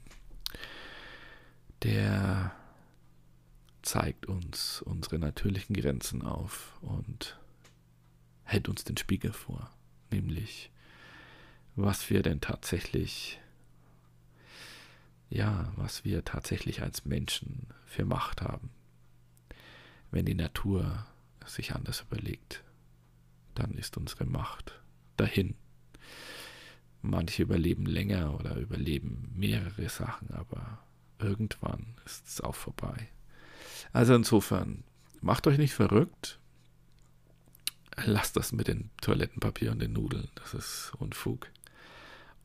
Der 1.83 2.55
zeigt 3.83 4.25
uns 4.25 4.81
unsere 4.81 5.19
natürlichen 5.19 5.75
Grenzen 5.75 6.23
auf 6.23 6.77
und 6.81 7.39
hält 8.43 8.67
uns 8.67 8.83
den 8.83 8.97
Spiegel 8.97 9.31
vor, 9.31 9.71
nämlich 10.11 10.71
was 11.75 12.09
wir 12.09 12.23
denn 12.23 12.41
tatsächlich, 12.41 13.39
ja, 15.29 15.71
was 15.75 16.03
wir 16.03 16.25
tatsächlich 16.25 16.81
als 16.81 17.05
Menschen 17.05 17.67
für 17.85 18.03
Macht 18.03 18.41
haben 18.41 18.71
wenn 20.11 20.25
die 20.25 20.35
Natur 20.35 21.05
sich 21.45 21.73
anders 21.73 22.01
überlegt, 22.01 22.63
dann 23.55 23.71
ist 23.71 23.97
unsere 23.97 24.25
Macht 24.25 24.79
dahin. 25.15 25.55
Manche 27.01 27.43
überleben 27.43 27.85
länger 27.85 28.35
oder 28.35 28.55
überleben 28.55 29.31
mehrere 29.35 29.89
Sachen, 29.89 30.31
aber 30.33 30.79
irgendwann 31.19 31.95
ist 32.05 32.27
es 32.27 32.41
auch 32.41 32.55
vorbei. 32.55 33.07
Also 33.93 34.15
insofern, 34.15 34.83
macht 35.21 35.47
euch 35.47 35.57
nicht 35.57 35.73
verrückt. 35.73 36.39
Lasst 38.05 38.35
das 38.35 38.51
mit 38.51 38.67
dem 38.67 38.89
Toilettenpapier 39.01 39.71
und 39.71 39.79
den 39.81 39.93
Nudeln. 39.93 40.29
Das 40.35 40.53
ist 40.53 40.91
Unfug. 40.99 41.47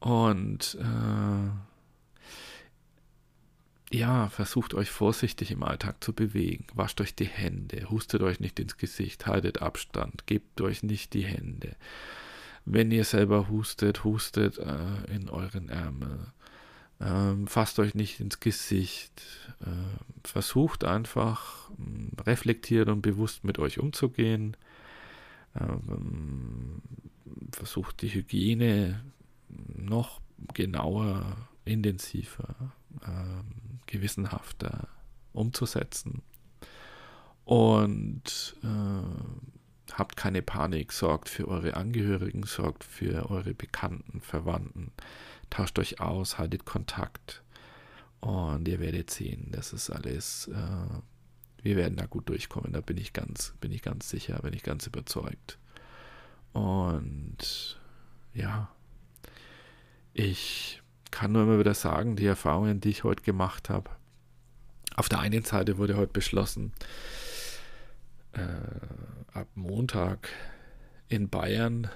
Und 0.00 0.78
äh, 0.80 1.50
ja, 3.92 4.28
versucht 4.30 4.74
euch 4.74 4.90
vorsichtig 4.90 5.50
im 5.50 5.62
Alltag 5.62 6.02
zu 6.02 6.12
bewegen. 6.12 6.66
Wascht 6.74 7.00
euch 7.00 7.14
die 7.14 7.26
Hände, 7.26 7.90
hustet 7.90 8.22
euch 8.22 8.40
nicht 8.40 8.58
ins 8.58 8.76
Gesicht, 8.76 9.26
haltet 9.26 9.60
Abstand, 9.60 10.26
gebt 10.26 10.60
euch 10.60 10.82
nicht 10.82 11.12
die 11.14 11.24
Hände. 11.24 11.76
Wenn 12.64 12.90
ihr 12.90 13.04
selber 13.04 13.48
hustet, 13.48 14.04
hustet 14.04 14.58
äh, 14.58 15.14
in 15.14 15.28
euren 15.28 15.68
Ärmel. 15.68 16.32
Ähm, 17.00 17.46
fasst 17.48 17.78
euch 17.80 17.94
nicht 17.94 18.20
ins 18.20 18.40
Gesicht. 18.40 19.22
Äh, 19.60 20.26
versucht 20.26 20.84
einfach 20.84 21.70
ähm, 21.78 22.12
reflektiert 22.24 22.88
und 22.88 23.02
bewusst 23.02 23.44
mit 23.44 23.58
euch 23.58 23.78
umzugehen. 23.78 24.56
Ähm, 25.60 26.80
versucht 27.52 28.00
die 28.02 28.14
Hygiene 28.14 29.02
noch 29.48 30.20
genauer, 30.54 31.36
intensiver 31.64 32.72
ähm, 33.06 33.80
gewissenhafter 33.86 34.88
umzusetzen. 35.32 36.22
Und 37.44 38.56
äh, 38.62 39.92
habt 39.92 40.16
keine 40.16 40.42
Panik, 40.42 40.92
sorgt 40.92 41.28
für 41.28 41.48
eure 41.48 41.76
Angehörigen, 41.76 42.44
sorgt 42.44 42.84
für 42.84 43.30
eure 43.30 43.54
Bekannten, 43.54 44.20
Verwandten, 44.20 44.92
tauscht 45.50 45.78
euch 45.78 46.00
aus, 46.00 46.38
haltet 46.38 46.64
Kontakt 46.64 47.42
und 48.20 48.68
ihr 48.68 48.78
werdet 48.78 49.10
sehen, 49.10 49.48
das 49.50 49.72
ist 49.72 49.90
alles, 49.90 50.48
äh, 50.48 51.62
wir 51.62 51.76
werden 51.76 51.96
da 51.96 52.06
gut 52.06 52.28
durchkommen, 52.28 52.72
da 52.72 52.80
bin 52.80 52.96
ich 52.96 53.12
ganz, 53.12 53.54
bin 53.60 53.72
ich 53.72 53.82
ganz 53.82 54.08
sicher, 54.08 54.38
bin 54.42 54.52
ich 54.54 54.62
ganz 54.62 54.86
überzeugt. 54.86 55.58
Und 56.52 57.80
ja, 58.34 58.70
ich 60.14 60.81
kann 61.12 61.30
nur 61.30 61.44
immer 61.44 61.60
wieder 61.60 61.74
sagen, 61.74 62.16
die 62.16 62.26
Erfahrungen, 62.26 62.80
die 62.80 62.88
ich 62.88 63.04
heute 63.04 63.22
gemacht 63.22 63.70
habe, 63.70 63.90
auf 64.96 65.08
der 65.08 65.20
einen 65.20 65.44
Seite 65.44 65.78
wurde 65.78 65.96
heute 65.96 66.12
beschlossen, 66.12 66.72
äh, 68.32 68.40
ab 69.32 69.46
Montag 69.54 70.28
in 71.08 71.28
Bayern 71.28 71.88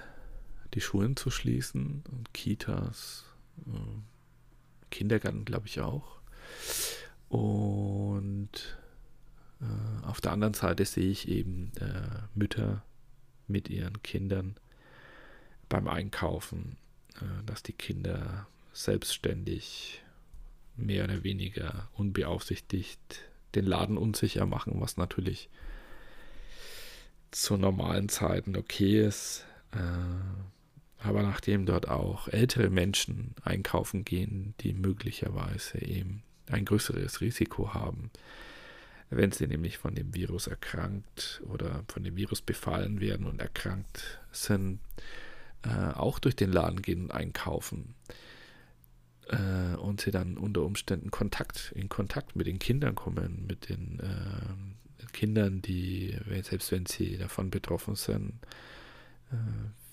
die 0.73 0.81
Schulen 0.81 1.15
zu 1.15 1.29
schließen 1.29 2.03
und 2.09 2.33
Kitas, 2.33 3.25
äh, 3.65 3.71
Kindergarten 4.89 5.45
glaube 5.45 5.67
ich 5.67 5.81
auch. 5.81 6.19
Und 7.29 8.77
äh, 9.61 10.05
auf 10.05 10.21
der 10.21 10.31
anderen 10.31 10.53
Seite 10.53 10.85
sehe 10.85 11.09
ich 11.09 11.27
eben 11.27 11.71
äh, 11.79 12.21
Mütter 12.35 12.83
mit 13.47 13.69
ihren 13.69 14.01
Kindern 14.03 14.55
beim 15.69 15.87
Einkaufen, 15.87 16.77
äh, 17.15 17.43
dass 17.45 17.63
die 17.63 17.73
Kinder 17.73 18.47
selbstständig 18.77 20.03
mehr 20.75 21.05
oder 21.05 21.23
weniger 21.23 21.89
unbeaufsichtigt 21.95 23.21
den 23.55 23.65
Laden 23.65 23.97
unsicher 23.97 24.45
machen, 24.45 24.79
was 24.79 24.97
natürlich 24.97 25.49
zu 27.31 27.57
normalen 27.57 28.07
Zeiten 28.07 28.55
okay 28.55 29.05
ist. 29.05 29.45
Äh, 29.71 31.03
aber 31.03 31.23
nachdem 31.23 31.65
dort 31.65 31.87
auch 31.87 32.27
ältere 32.27 32.69
Menschen 32.69 33.35
einkaufen 33.43 34.03
gehen, 34.05 34.53
die 34.61 34.73
möglicherweise 34.73 35.79
eben 35.81 36.23
ein 36.47 36.65
größeres 36.65 37.21
Risiko 37.21 37.73
haben, 37.73 38.11
wenn 39.09 39.31
sie 39.31 39.47
nämlich 39.47 39.77
von 39.77 39.95
dem 39.95 40.13
Virus 40.13 40.47
erkrankt 40.47 41.41
oder 41.47 41.83
von 41.87 42.03
dem 42.03 42.15
Virus 42.15 42.41
befallen 42.41 42.99
werden 42.99 43.25
und 43.25 43.39
erkrankt 43.39 44.19
sind, 44.31 44.79
äh, 45.63 45.93
auch 45.93 46.19
durch 46.19 46.35
den 46.35 46.51
Laden 46.51 46.81
gehen 46.81 47.03
und 47.03 47.11
einkaufen 47.11 47.95
äh, 49.29 49.75
und 49.77 50.01
sie 50.01 50.11
dann 50.11 50.37
unter 50.37 50.63
Umständen 50.63 51.11
Kontakt 51.11 51.71
in 51.75 51.89
Kontakt 51.89 52.35
mit 52.35 52.47
den 52.47 52.59
Kindern 52.59 52.95
kommen, 52.95 53.45
mit 53.47 53.69
den 53.69 53.99
äh, 53.99 55.07
Kindern, 55.13 55.61
die 55.61 56.17
selbst 56.43 56.71
wenn 56.71 56.85
sie 56.85 57.17
davon 57.17 57.49
betroffen 57.49 57.95
sind, 57.95 58.33
äh, 59.31 59.35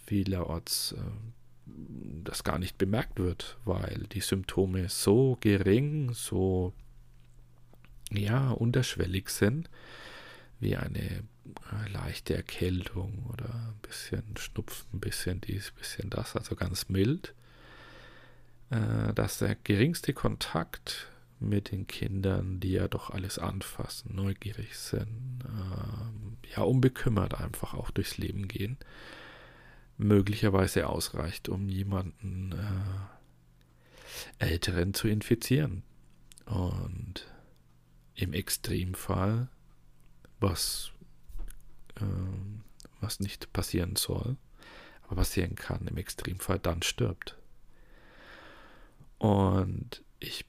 vielerorts 0.06 0.92
äh, 0.92 1.00
das 2.24 2.44
gar 2.44 2.58
nicht 2.58 2.78
bemerkt 2.78 3.18
wird, 3.18 3.58
weil 3.64 4.06
die 4.12 4.20
Symptome 4.20 4.88
so 4.88 5.36
gering, 5.40 6.12
so 6.12 6.72
ja, 8.10 8.50
unterschwellig 8.50 9.28
sind, 9.30 9.70
wie 10.60 10.76
eine 10.76 11.00
äh, 11.00 11.90
leichte 11.92 12.34
Erkältung 12.34 13.24
oder 13.32 13.52
ein 13.54 13.78
bisschen 13.82 14.36
Schnupfen, 14.36 14.86
ein 14.94 15.00
bisschen 15.00 15.40
dies, 15.40 15.70
ein 15.70 15.78
bisschen 15.78 16.10
das, 16.10 16.36
also 16.36 16.54
ganz 16.54 16.88
mild, 16.88 17.34
äh, 18.71 19.12
dass 19.14 19.38
der 19.38 19.54
geringste 19.54 20.12
Kontakt 20.12 21.10
mit 21.41 21.71
den 21.73 21.86
Kindern, 21.86 22.60
die 22.60 22.73
ja 22.73 22.88
doch 22.88 23.10
alles 23.10 23.38
anfassen, 23.38 24.15
neugierig 24.15 24.76
sind, 24.76 25.45
äh, 25.45 26.50
ja 26.54 26.62
unbekümmert 26.62 27.34
einfach 27.34 27.75
auch 27.75 27.91
durchs 27.91 28.19
Leben 28.19 28.49
gehen, 28.49 28.78
möglicherweise 29.97 30.88
ausreicht, 30.88 31.49
um 31.49 31.69
jemanden 31.69 32.52
äh, 32.52 34.45
Älteren 34.45 34.95
zu 34.95 35.08
infizieren. 35.08 35.82
Und 36.47 37.26
im 38.15 38.32
Extremfall, 38.32 39.49
was, 40.41 40.93
äh, 41.97 42.04
was 43.00 43.21
nicht 43.21 43.52
passieren 43.52 43.97
soll, 43.97 44.36
aber 45.06 45.17
passieren 45.17 45.54
kann, 45.54 45.86
im 45.86 45.97
Extremfall 45.97 46.58
dann 46.58 46.82
stirbt. 46.82 47.36
Und 49.25 50.04
ich 50.21 50.45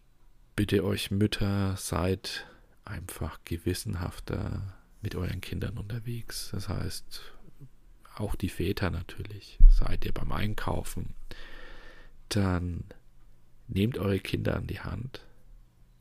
bitte 0.58 0.84
euch 0.84 1.10
Mütter, 1.10 1.78
seid 1.78 2.46
einfach 2.84 3.40
gewissenhafter 3.46 4.76
mit 5.02 5.16
euren 5.16 5.40
Kindern 5.40 5.78
unterwegs. 5.78 6.50
Das 6.52 6.68
heißt, 6.68 7.22
auch 8.18 8.36
die 8.36 8.50
Väter 8.50 8.90
natürlich, 8.90 9.60
seid 9.70 10.04
ihr 10.04 10.12
beim 10.12 10.34
Einkaufen, 10.34 11.14
dann 12.28 12.84
nehmt 13.70 13.98
eure 13.98 14.20
Kinder 14.20 14.58
an 14.58 14.68
die 14.68 14.82
Hand, 14.82 15.26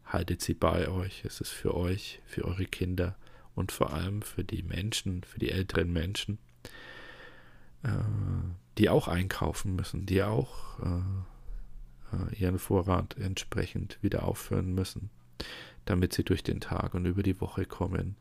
haltet 0.04 0.42
sie 0.42 0.54
bei 0.54 0.88
euch, 0.88 1.24
es 1.24 1.40
ist 1.40 1.52
für 1.52 1.76
euch, 1.76 2.22
für 2.26 2.44
eure 2.44 2.66
Kinder 2.66 3.16
und 3.54 3.70
vor 3.70 3.92
allem 3.92 4.20
für 4.22 4.42
die 4.42 4.64
Menschen, 4.64 5.22
für 5.22 5.38
die 5.38 5.52
älteren 5.52 5.92
Menschen, 5.92 6.38
äh, 7.84 7.90
die 8.78 8.88
auch 8.88 9.06
einkaufen 9.06 9.76
müssen, 9.76 10.06
die 10.06 10.24
auch 10.24 10.80
äh, 10.80 11.33
ihren 12.38 12.58
Vorrat 12.58 13.16
entsprechend 13.18 13.98
wieder 14.02 14.24
auffüllen 14.24 14.74
müssen, 14.74 15.10
damit 15.84 16.12
sie 16.12 16.24
durch 16.24 16.42
den 16.42 16.60
Tag 16.60 16.94
und 16.94 17.06
über 17.06 17.22
die 17.22 17.40
Woche 17.40 17.64
kommen, 17.64 18.16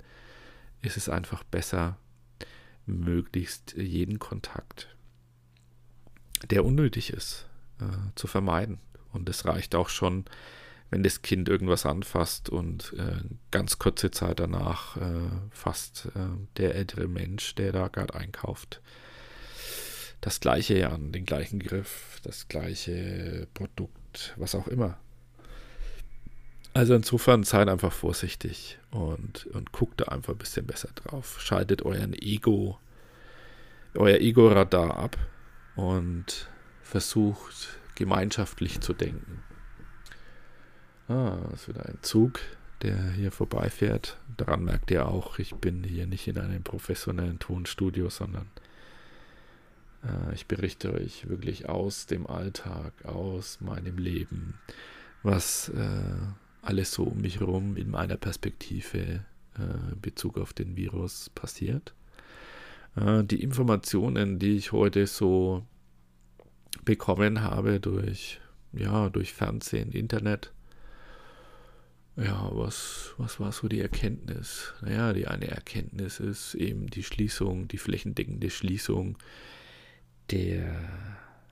ist 0.81 0.97
es 0.97 1.09
einfach 1.09 1.43
besser, 1.43 1.97
möglichst 2.85 3.73
jeden 3.77 4.19
Kontakt, 4.19 4.93
der 6.49 6.65
unnötig 6.65 7.11
ist, 7.11 7.47
äh, 7.79 7.85
zu 8.15 8.27
vermeiden. 8.27 8.79
Und 9.13 9.29
es 9.29 9.45
reicht 9.45 9.75
auch 9.75 9.89
schon, 9.89 10.25
wenn 10.89 11.03
das 11.03 11.21
Kind 11.21 11.49
irgendwas 11.49 11.85
anfasst 11.85 12.49
und 12.49 12.93
äh, 12.97 13.21
ganz 13.51 13.79
kurze 13.79 14.11
Zeit 14.11 14.39
danach 14.39 14.97
äh, 14.97 15.29
fasst 15.49 16.09
äh, 16.15 16.19
der 16.57 16.75
ältere 16.75 17.07
Mensch, 17.07 17.55
der 17.55 17.71
da 17.71 17.87
gerade 17.87 18.13
einkauft, 18.13 18.81
das 20.23 20.39
gleiche 20.39 20.89
an, 20.89 21.11
den 21.11 21.25
gleichen 21.25 21.59
Griff, 21.59 22.21
das 22.23 22.47
gleiche 22.47 23.45
Produkt, 23.53 24.33
was 24.37 24.55
auch 24.55 24.67
immer. 24.69 24.97
Also 26.73 26.95
insofern 26.95 27.43
seid 27.43 27.67
einfach 27.67 27.91
vorsichtig 27.91 28.79
und, 28.89 29.47
und 29.47 29.73
guckt 29.73 29.99
da 29.99 30.05
einfach 30.05 30.33
ein 30.33 30.37
bisschen 30.39 30.65
besser 30.65 30.89
drauf. 30.95 31.41
Schaltet 31.41 31.81
euren 31.83 32.13
Ego, 32.13 32.79
euer 33.95 34.19
Ego-Radar 34.19 34.95
ab 34.97 35.17
und 35.75 36.47
versucht 36.81 37.77
gemeinschaftlich 37.95 38.79
zu 38.79 38.93
denken. 38.93 39.43
Ah, 41.09 41.35
das 41.51 41.63
ist 41.63 41.67
wieder 41.67 41.85
ein 41.85 41.99
Zug, 42.01 42.39
der 42.81 43.11
hier 43.11 43.33
vorbeifährt. 43.33 44.17
Daran 44.37 44.63
merkt 44.63 44.89
ihr 44.89 45.05
auch, 45.05 45.37
ich 45.37 45.53
bin 45.55 45.83
hier 45.83 46.07
nicht 46.07 46.29
in 46.29 46.37
einem 46.37 46.63
professionellen 46.63 47.39
Tonstudio, 47.39 48.09
sondern 48.09 48.47
ich 50.33 50.47
berichte 50.47 50.93
euch 50.93 51.29
wirklich 51.29 51.69
aus 51.69 52.05
dem 52.05 52.27
Alltag, 52.27 52.93
aus 53.05 53.61
meinem 53.61 53.97
Leben, 53.97 54.55
was 55.21 55.69
äh, 55.69 56.01
alles 56.61 56.91
so 56.91 57.03
um 57.03 57.21
mich 57.21 57.39
herum 57.39 57.77
in 57.77 57.89
meiner 57.89 58.17
Perspektive 58.17 59.25
äh, 59.57 59.91
in 59.91 60.01
Bezug 60.01 60.37
auf 60.37 60.53
den 60.53 60.75
Virus 60.75 61.29
passiert. 61.29 61.93
Äh, 62.95 63.23
die 63.23 63.41
Informationen, 63.41 64.39
die 64.39 64.57
ich 64.57 64.71
heute 64.71 65.07
so 65.07 65.65
bekommen 66.85 67.41
habe 67.41 67.79
durch, 67.79 68.41
ja, 68.73 69.09
durch 69.09 69.33
Fernsehen, 69.33 69.91
Internet, 69.91 70.51
ja, 72.15 72.49
was, 72.53 73.13
was 73.17 73.39
war 73.39 73.51
so 73.51 73.67
die 73.67 73.79
Erkenntnis? 73.79 74.73
Naja, 74.81 75.13
die 75.13 75.27
eine 75.27 75.47
Erkenntnis 75.47 76.19
ist 76.19 76.53
eben 76.53 76.87
die 76.87 77.03
Schließung, 77.03 77.67
die 77.67 77.79
flächendeckende 77.79 78.51
Schließung 78.51 79.17
der 80.31 80.75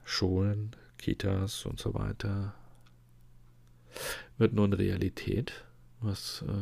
Schulen, 0.04 0.74
Kitas 0.98 1.66
und 1.66 1.80
so 1.80 1.94
weiter 1.94 2.54
wird 4.38 4.54
nun 4.54 4.72
Realität, 4.72 5.64
was 6.00 6.44
äh, 6.48 6.52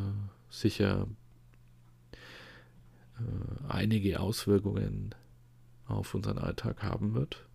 sicher 0.49 1.07
äh, 2.13 3.69
einige 3.69 4.19
Auswirkungen 4.19 5.15
auf 5.87 6.13
unseren 6.13 6.37
Alltag 6.37 6.83
haben 6.83 7.13
wird. 7.13 7.45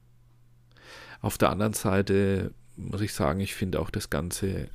Auf 1.21 1.39
der 1.39 1.51
anderen 1.51 1.73
Seite 1.73 2.53
muss 2.77 3.01
ich 3.01 3.13
sagen, 3.15 3.41
ich 3.41 3.55
finde 3.55 3.81
auch 3.81 3.91
das 3.91 4.11
ganze, 4.11 4.69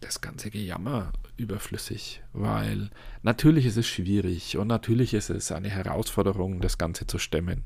das 0.00 0.20
ganze 0.20 0.50
Gejammer 0.50 1.12
überflüssig, 1.36 2.22
weil 2.32 2.90
natürlich 3.22 3.66
ist 3.66 3.76
es 3.76 3.86
schwierig 3.86 4.56
und 4.56 4.68
natürlich 4.68 5.14
ist 5.14 5.30
es 5.30 5.52
eine 5.52 5.68
Herausforderung, 5.68 6.60
das 6.60 6.78
Ganze 6.78 7.06
zu 7.06 7.18
stemmen. 7.18 7.64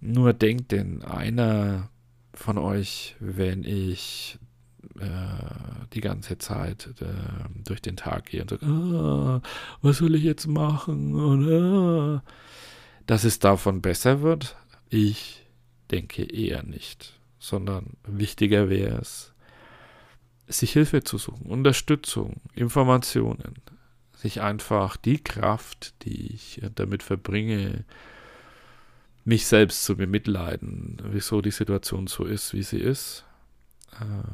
Nur 0.00 0.32
denkt 0.32 0.72
denn 0.72 1.02
einer 1.02 1.90
von 2.34 2.58
euch, 2.58 3.16
wenn 3.18 3.64
ich 3.64 4.38
äh, 5.00 5.86
die 5.92 6.00
ganze 6.00 6.38
Zeit 6.38 6.88
äh, 7.00 7.06
durch 7.64 7.82
den 7.82 7.96
Tag 7.96 8.26
gehe 8.26 8.42
und 8.42 8.50
sage, 8.50 8.66
ah, 8.66 9.42
was 9.82 9.98
soll 9.98 10.14
ich 10.14 10.22
jetzt 10.22 10.46
machen? 10.46 11.14
Und, 11.14 11.48
ah. 11.50 12.22
Dass 13.06 13.24
es 13.24 13.38
davon 13.38 13.80
besser 13.80 14.22
wird, 14.22 14.56
ich 14.88 15.46
denke 15.90 16.22
eher 16.24 16.62
nicht, 16.62 17.18
sondern 17.38 17.96
wichtiger 18.06 18.68
wäre 18.68 18.98
es, 18.98 19.32
sich 20.46 20.72
Hilfe 20.72 21.02
zu 21.02 21.18
suchen, 21.18 21.46
Unterstützung, 21.46 22.40
Informationen, 22.54 23.54
sich 24.14 24.40
einfach 24.40 24.96
die 24.96 25.22
Kraft, 25.22 25.94
die 26.04 26.34
ich 26.34 26.60
damit 26.74 27.02
verbringe, 27.02 27.84
mich 29.28 29.46
selbst 29.46 29.84
zu 29.84 29.94
bemitleiden, 29.94 30.96
wieso 31.04 31.42
die 31.42 31.50
Situation 31.50 32.06
so 32.06 32.24
ist, 32.24 32.54
wie 32.54 32.62
sie 32.62 32.78
ist, 32.78 33.26
äh, 34.00 34.26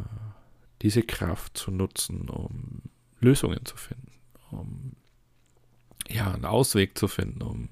diese 0.83 1.03
Kraft 1.03 1.59
zu 1.59 1.73
nutzen, 1.73 2.29
um 2.29 2.81
Lösungen 3.19 3.65
zu 3.65 3.77
finden, 3.77 4.13
um 4.53 4.93
ja, 6.09 6.33
einen 6.33 6.45
Ausweg 6.45 6.97
zu 6.97 7.09
finden, 7.09 7.43
um 7.43 7.71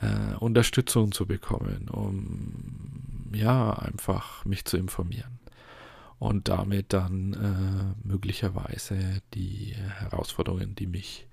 äh, 0.00 0.34
Unterstützung 0.40 1.12
zu 1.12 1.26
bekommen, 1.26 1.88
um 1.88 3.10
ja, 3.32 3.74
einfach 3.74 4.44
mich 4.44 4.64
zu 4.64 4.76
informieren 4.76 5.38
und 6.18 6.48
damit 6.48 6.92
dann 6.92 7.34
äh, 7.34 8.06
möglicherweise 8.08 9.22
die 9.34 9.76
Herausforderungen, 9.76 10.74
die 10.74 10.88
mich, 10.88 11.28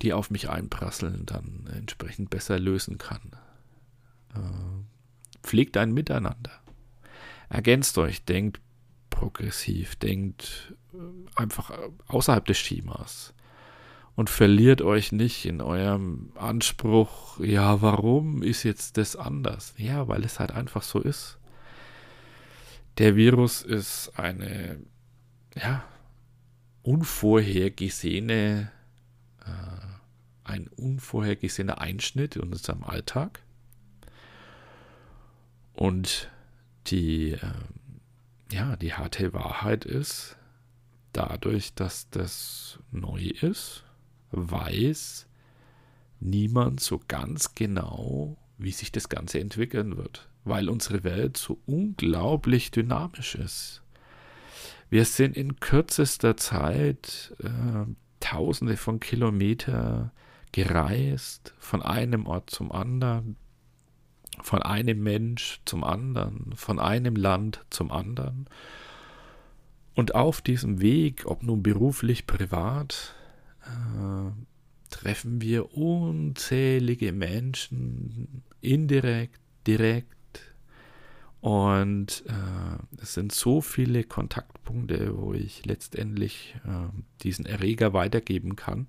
die 0.00 0.14
auf 0.14 0.30
mich 0.30 0.48
einprasseln, 0.48 1.26
dann 1.26 1.68
entsprechend 1.76 2.30
besser 2.30 2.58
lösen 2.58 2.96
kann. 2.96 3.20
Äh, 4.34 4.38
pflegt 5.42 5.76
ein 5.76 5.92
Miteinander. 5.92 6.52
Ergänzt 7.48 7.98
euch, 7.98 8.24
denkt 8.24 8.60
progressiv, 9.10 9.96
denkt 9.96 10.74
äh, 10.92 11.40
einfach 11.40 11.70
außerhalb 12.08 12.44
des 12.44 12.58
Schemas 12.58 13.34
und 14.16 14.30
verliert 14.30 14.82
euch 14.82 15.12
nicht 15.12 15.44
in 15.44 15.60
eurem 15.60 16.32
Anspruch, 16.36 17.38
ja, 17.40 17.82
warum 17.82 18.42
ist 18.42 18.62
jetzt 18.62 18.96
das 18.96 19.16
anders? 19.16 19.74
Ja, 19.76 20.08
weil 20.08 20.24
es 20.24 20.38
halt 20.38 20.52
einfach 20.52 20.82
so 20.82 21.00
ist. 21.00 21.38
Der 22.98 23.16
Virus 23.16 23.62
ist 23.62 24.12
eine, 24.16 24.78
ja, 25.56 25.84
unvorhergesehene, 26.82 28.70
äh, 29.44 29.50
ein 30.44 30.68
unvorhergesehener 30.68 31.80
Einschnitt 31.80 32.36
in 32.36 32.42
unserem 32.42 32.84
Alltag. 32.84 33.40
Und 35.74 36.30
die, 36.86 37.32
äh, 37.32 37.40
ja, 38.52 38.76
die 38.76 38.94
harte 38.94 39.32
Wahrheit 39.32 39.84
ist, 39.84 40.36
dadurch, 41.12 41.74
dass 41.74 42.08
das 42.10 42.78
neu 42.90 43.20
ist, 43.40 43.84
weiß 44.30 45.26
niemand 46.20 46.80
so 46.80 47.00
ganz 47.06 47.54
genau, 47.54 48.36
wie 48.56 48.72
sich 48.72 48.92
das 48.92 49.08
Ganze 49.08 49.40
entwickeln 49.40 49.96
wird 49.96 50.28
weil 50.44 50.68
unsere 50.68 51.04
Welt 51.04 51.36
so 51.36 51.58
unglaublich 51.66 52.70
dynamisch 52.70 53.34
ist. 53.34 53.82
Wir 54.90 55.04
sind 55.04 55.36
in 55.36 55.58
kürzester 55.58 56.36
Zeit 56.36 57.34
äh, 57.42 57.90
tausende 58.20 58.76
von 58.76 59.00
Kilometern 59.00 60.10
gereist, 60.52 61.54
von 61.58 61.82
einem 61.82 62.26
Ort 62.26 62.50
zum 62.50 62.70
anderen, 62.70 63.36
von 64.44 64.60
einem 64.60 65.02
Mensch 65.02 65.60
zum 65.64 65.82
anderen, 65.84 66.52
von 66.54 66.78
einem 66.78 67.16
Land 67.16 67.64
zum 67.70 67.90
anderen. 67.90 68.46
Und 69.94 70.14
auf 70.14 70.42
diesem 70.42 70.82
Weg, 70.82 71.24
ob 71.24 71.42
nun 71.42 71.62
beruflich, 71.62 72.26
privat, 72.26 73.14
äh, 73.62 74.30
treffen 74.90 75.40
wir 75.40 75.74
unzählige 75.74 77.12
Menschen, 77.12 78.42
indirekt, 78.60 79.40
direkt, 79.66 80.14
und 81.40 82.24
äh, 82.26 83.02
es 83.02 83.14
sind 83.14 83.32
so 83.32 83.60
viele 83.60 84.04
Kontaktpunkte, 84.04 85.16
wo 85.18 85.34
ich 85.34 85.64
letztendlich 85.66 86.54
äh, 86.64 86.88
diesen 87.22 87.44
Erreger 87.44 87.92
weitergeben 87.92 88.56
kann, 88.56 88.86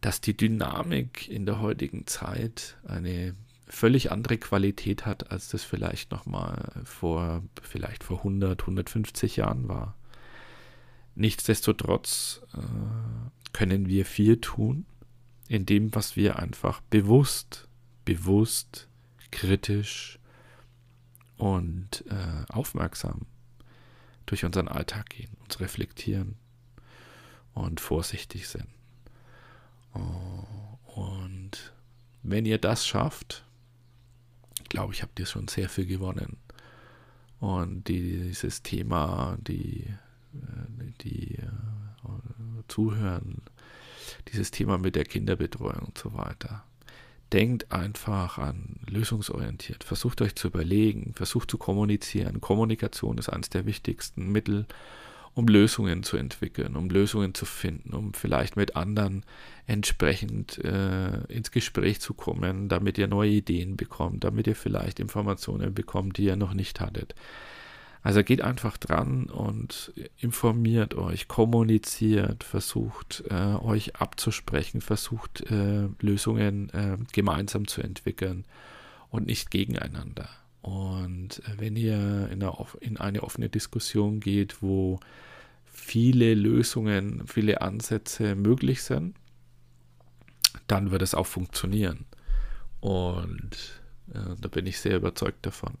dass 0.00 0.20
die 0.20 0.36
Dynamik 0.36 1.28
in 1.28 1.44
der 1.44 1.60
heutigen 1.60 2.06
Zeit 2.06 2.76
eine 2.86 3.34
völlig 3.68 4.12
andere 4.12 4.38
Qualität 4.38 5.06
hat, 5.06 5.30
als 5.30 5.48
das 5.48 5.64
vielleicht 5.64 6.10
nochmal 6.10 6.72
vor, 6.84 7.42
vielleicht 7.62 8.04
vor 8.04 8.18
100, 8.18 8.60
150 8.62 9.36
Jahren 9.36 9.68
war. 9.68 9.94
Nichtsdestotrotz 11.14 12.42
äh, 12.54 12.60
können 13.52 13.88
wir 13.88 14.04
viel 14.04 14.40
tun, 14.40 14.86
in 15.48 15.66
dem, 15.66 15.94
was 15.94 16.16
wir 16.16 16.38
einfach 16.38 16.80
bewusst, 16.82 17.68
bewusst, 18.04 18.88
kritisch, 19.30 20.18
und 21.38 22.04
äh, 22.10 22.52
aufmerksam 22.52 23.26
durch 24.26 24.44
unseren 24.44 24.68
Alltag 24.68 25.08
gehen, 25.10 25.30
uns 25.44 25.60
reflektieren 25.60 26.36
und 27.54 27.80
vorsichtig 27.80 28.48
sind. 28.48 28.66
Oh, 29.94 31.00
und 31.00 31.72
wenn 32.22 32.44
ihr 32.44 32.58
das 32.58 32.86
schafft, 32.86 33.44
glaube 34.68 34.92
ich, 34.92 35.02
habt 35.02 35.18
ihr 35.18 35.26
schon 35.26 35.48
sehr 35.48 35.68
viel 35.68 35.86
gewonnen. 35.86 36.36
Und 37.40 37.86
dieses 37.88 38.62
Thema, 38.62 39.38
die, 39.40 39.84
äh, 40.34 40.92
die 41.02 41.36
äh, 41.36 41.48
zuhören, 42.66 43.42
dieses 44.32 44.50
Thema 44.50 44.78
mit 44.78 44.96
der 44.96 45.04
Kinderbetreuung 45.04 45.86
und 45.86 45.98
so 45.98 46.14
weiter, 46.14 46.64
denkt 47.32 47.70
einfach 47.70 48.38
an 48.38 48.80
lösungsorientiert. 48.88 49.84
Versucht 49.84 50.22
euch 50.22 50.34
zu 50.34 50.48
überlegen, 50.48 51.12
versucht 51.14 51.50
zu 51.50 51.58
kommunizieren. 51.58 52.40
Kommunikation 52.40 53.18
ist 53.18 53.28
eines 53.28 53.50
der 53.50 53.66
wichtigsten 53.66 54.32
Mittel, 54.32 54.66
um 55.34 55.46
Lösungen 55.46 56.02
zu 56.02 56.16
entwickeln, 56.16 56.76
um 56.76 56.90
Lösungen 56.90 57.34
zu 57.34 57.44
finden, 57.44 57.94
um 57.94 58.14
vielleicht 58.14 58.56
mit 58.56 58.76
anderen 58.76 59.24
entsprechend 59.66 60.58
äh, 60.64 61.24
ins 61.28 61.50
Gespräch 61.50 62.00
zu 62.00 62.14
kommen, 62.14 62.68
damit 62.68 62.98
ihr 62.98 63.06
neue 63.06 63.30
Ideen 63.30 63.76
bekommt, 63.76 64.24
damit 64.24 64.46
ihr 64.46 64.56
vielleicht 64.56 65.00
Informationen 65.00 65.74
bekommt, 65.74 66.18
die 66.18 66.24
ihr 66.24 66.36
noch 66.36 66.54
nicht 66.54 66.80
hattet. 66.80 67.14
Also 68.02 68.22
geht 68.22 68.42
einfach 68.42 68.76
dran 68.76 69.24
und 69.24 69.92
informiert 70.18 70.94
euch, 70.94 71.28
kommuniziert, 71.28 72.44
versucht 72.44 73.24
äh, 73.28 73.34
euch 73.34 73.96
abzusprechen, 73.96 74.80
versucht 74.80 75.50
äh, 75.50 75.88
Lösungen 76.00 76.70
äh, 76.70 76.96
gemeinsam 77.12 77.66
zu 77.66 77.82
entwickeln 77.82 78.44
und 79.10 79.26
nicht 79.26 79.50
gegeneinander. 79.50 80.28
Und 80.62 81.38
äh, 81.46 81.58
wenn 81.58 81.76
ihr 81.76 82.28
in 82.30 82.42
eine, 82.42 82.66
in 82.80 82.96
eine 82.96 83.22
offene 83.22 83.48
Diskussion 83.48 84.20
geht, 84.20 84.62
wo 84.62 85.00
viele 85.64 86.34
Lösungen, 86.34 87.26
viele 87.26 87.62
Ansätze 87.62 88.34
möglich 88.34 88.82
sind, 88.82 89.16
dann 90.66 90.90
wird 90.90 91.02
es 91.02 91.14
auch 91.14 91.26
funktionieren. 91.26 92.04
Und 92.80 93.80
äh, 94.12 94.34
da 94.40 94.48
bin 94.48 94.66
ich 94.66 94.78
sehr 94.78 94.96
überzeugt 94.96 95.46
davon. 95.46 95.78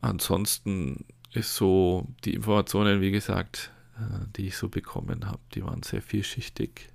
Ansonsten 0.00 1.04
ist 1.32 1.54
so 1.54 2.08
die 2.24 2.34
Informationen, 2.34 3.00
wie 3.00 3.10
gesagt, 3.10 3.72
äh, 3.96 4.26
die 4.36 4.48
ich 4.48 4.56
so 4.56 4.68
bekommen 4.68 5.26
habe, 5.26 5.40
die 5.54 5.64
waren 5.64 5.82
sehr 5.82 6.02
vielschichtig. 6.02 6.88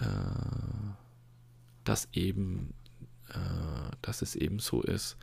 Äh, 0.00 0.04
dass 1.84 2.08
eben, 2.12 2.74
dass 4.06 4.22
es 4.22 4.34
eben 4.34 4.58
so 4.58 4.82
ist, 4.82 5.16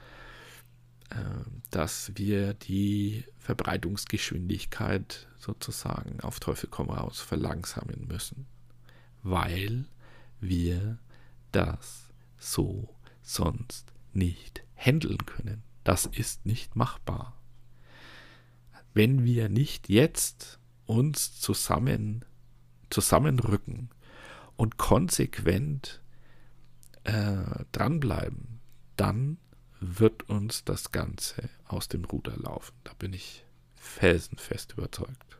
dass 1.71 2.11
wir 2.15 2.53
die 2.53 3.23
Verbreitungsgeschwindigkeit 3.37 5.27
sozusagen 5.37 6.19
auf 6.21 6.39
Teufel 6.39 6.69
komm 6.71 6.89
raus 6.89 7.19
verlangsamen 7.19 8.07
müssen, 8.07 8.47
weil 9.21 9.85
wir 10.39 10.97
das 11.51 12.09
so 12.37 12.89
sonst 13.21 13.93
nicht 14.11 14.63
handeln 14.75 15.25
können. 15.25 15.63
Das 15.83 16.05
ist 16.05 16.45
nicht 16.45 16.75
machbar. 16.75 17.37
Wenn 18.93 19.23
wir 19.23 19.49
nicht 19.49 19.89
jetzt 19.89 20.59
uns 20.85 21.39
zusammen 21.39 22.25
zusammenrücken 22.89 23.89
und 24.55 24.77
konsequent 24.77 26.01
äh, 27.03 27.65
dranbleiben, 27.71 28.52
dann 28.97 29.37
wird 29.79 30.29
uns 30.29 30.63
das 30.63 30.91
Ganze 30.91 31.49
aus 31.67 31.87
dem 31.87 32.05
Ruder 32.05 32.37
laufen. 32.37 32.73
Da 32.83 32.93
bin 32.93 33.13
ich 33.13 33.45
felsenfest 33.75 34.73
überzeugt. 34.73 35.37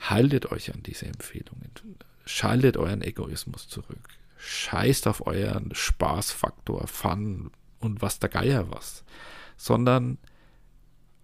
Haltet 0.00 0.50
euch 0.50 0.72
an 0.74 0.82
diese 0.82 1.06
Empfehlungen. 1.06 1.70
Schaltet 2.24 2.76
euren 2.76 3.02
Egoismus 3.02 3.68
zurück. 3.68 4.08
Scheißt 4.38 5.06
auf 5.06 5.26
euren 5.26 5.74
Spaßfaktor, 5.74 6.86
Fun, 6.86 7.50
und 7.78 8.02
was 8.02 8.18
der 8.18 8.28
Geier 8.28 8.70
was, 8.70 9.04
sondern 9.56 10.18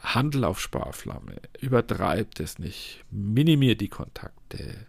Handel 0.01 0.45
auf 0.45 0.61
Sparflamme, 0.61 1.37
übertreibt 1.61 2.41
es 2.41 2.59
nicht, 2.59 3.05
minimiert 3.11 3.81
die 3.81 3.89
Kontakte, 3.89 4.87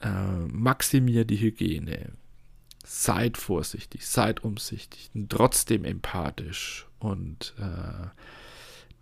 äh, 0.00 0.36
maximiert 0.48 1.30
die 1.30 1.40
Hygiene, 1.40 2.12
seid 2.84 3.36
vorsichtig, 3.36 4.06
seid 4.06 4.44
umsichtig, 4.44 5.10
trotzdem 5.28 5.84
empathisch 5.84 6.86
und 6.98 7.54
äh, 7.58 8.08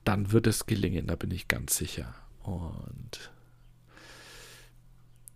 dann 0.05 0.33
wird 0.33 0.47
es 0.47 0.67
gelingen, 0.67 1.07
da 1.07 1.17
bin 1.17 1.31
ich 1.31 1.49
ganz 1.49 1.77
sicher. 1.77 2.15
Und 2.43 3.31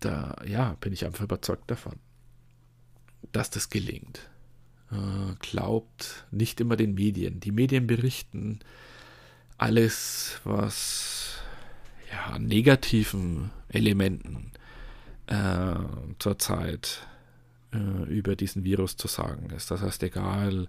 da, 0.01 0.37
ja, 0.47 0.77
bin 0.81 0.93
ich 0.93 1.05
einfach 1.05 1.25
überzeugt 1.25 1.71
davon, 1.71 1.99
dass 3.33 3.51
das 3.51 3.69
gelingt. 3.69 4.31
Äh, 4.91 5.35
glaubt 5.41 6.27
nicht 6.31 6.61
immer 6.61 6.77
den 6.77 6.95
Medien. 6.95 7.41
Die 7.41 7.53
Medien 7.53 7.87
berichten 7.87 8.61
alles, 9.59 10.41
was 10.45 11.35
ja, 12.11 12.39
negativen 12.39 13.51
Elementen 13.69 14.53
äh, 15.27 15.75
zurzeit 16.19 17.07
äh, 17.73 18.05
über 18.09 18.37
diesen 18.37 18.65
Virus 18.65 18.97
zu 18.97 19.09
sagen 19.09 19.51
ist. 19.51 19.71
Das 19.71 19.83
heißt, 19.83 20.03
egal, 20.03 20.69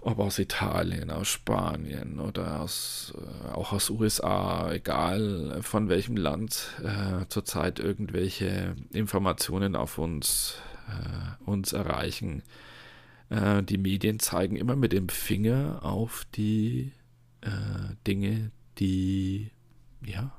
ob 0.00 0.18
aus 0.20 0.38
Italien, 0.38 1.10
aus 1.10 1.28
Spanien 1.28 2.20
oder 2.20 2.60
aus, 2.60 3.12
äh, 3.16 3.48
auch 3.52 3.72
aus 3.72 3.90
USA, 3.90 4.72
egal 4.72 5.58
von 5.62 5.88
welchem 5.88 6.16
Land 6.16 6.76
äh, 6.84 7.26
zurzeit 7.28 7.78
irgendwelche 7.78 8.76
Informationen 8.90 9.74
auf 9.76 9.98
uns, 9.98 10.56
äh, 10.88 11.44
uns 11.50 11.72
erreichen. 11.72 12.42
Äh, 13.30 13.62
die 13.62 13.78
Medien 13.78 14.20
zeigen 14.20 14.56
immer 14.56 14.76
mit 14.76 14.92
dem 14.92 15.08
Finger 15.08 15.80
auf 15.82 16.26
die 16.34 16.92
äh, 17.40 17.50
Dinge, 18.06 18.50
die 18.78 19.50
ja 20.04 20.32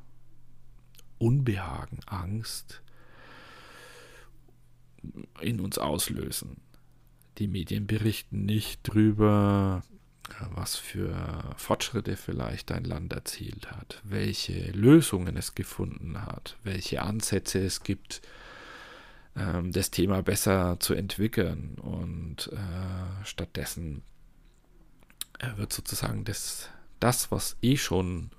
Unbehagen, 1.17 1.99
Angst 2.05 2.81
in 5.41 5.59
uns 5.59 5.77
auslösen 5.77 6.57
die 7.39 7.47
Medien 7.47 7.87
berichten 7.87 8.45
nicht 8.45 8.81
drüber, 8.83 9.81
was 10.51 10.75
für 10.75 11.55
Fortschritte 11.57 12.15
vielleicht 12.15 12.71
ein 12.71 12.83
Land 12.83 13.13
erzielt 13.13 13.71
hat, 13.71 14.01
welche 14.03 14.71
Lösungen 14.71 15.37
es 15.37 15.55
gefunden 15.55 16.23
hat, 16.25 16.57
welche 16.63 17.01
Ansätze 17.01 17.59
es 17.59 17.81
gibt, 17.81 18.21
ähm, 19.35 19.71
das 19.71 19.89
Thema 19.89 20.21
besser 20.21 20.79
zu 20.79 20.93
entwickeln. 20.93 21.77
Und 21.79 22.51
äh, 22.53 23.25
stattdessen 23.25 24.03
wird 25.55 25.73
sozusagen 25.73 26.25
das, 26.25 26.69
das, 26.99 27.31
was 27.31 27.57
eh 27.61 27.77
schon 27.77 28.29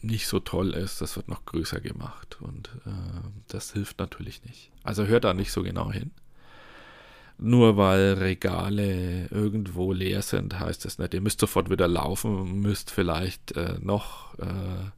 nicht 0.00 0.26
so 0.26 0.40
toll 0.40 0.74
ist, 0.74 1.00
das 1.00 1.16
wird 1.16 1.28
noch 1.28 1.44
größer 1.44 1.80
gemacht. 1.80 2.38
Und 2.40 2.68
äh, 2.86 2.90
das 3.48 3.72
hilft 3.72 3.98
natürlich 3.98 4.44
nicht. 4.44 4.70
Also 4.82 5.06
hört 5.06 5.24
da 5.24 5.34
nicht 5.34 5.52
so 5.52 5.62
genau 5.62 5.90
hin. 5.90 6.10
Nur 7.40 7.76
weil 7.76 8.14
Regale 8.14 9.26
irgendwo 9.28 9.92
leer 9.92 10.22
sind, 10.22 10.58
heißt 10.58 10.84
das 10.84 10.98
nicht, 10.98 11.14
ihr 11.14 11.20
müsst 11.20 11.38
sofort 11.38 11.70
wieder 11.70 11.86
laufen, 11.86 12.60
müsst 12.60 12.90
vielleicht 12.90 13.52
äh, 13.52 13.76
noch 13.80 14.36
äh, 14.40 14.90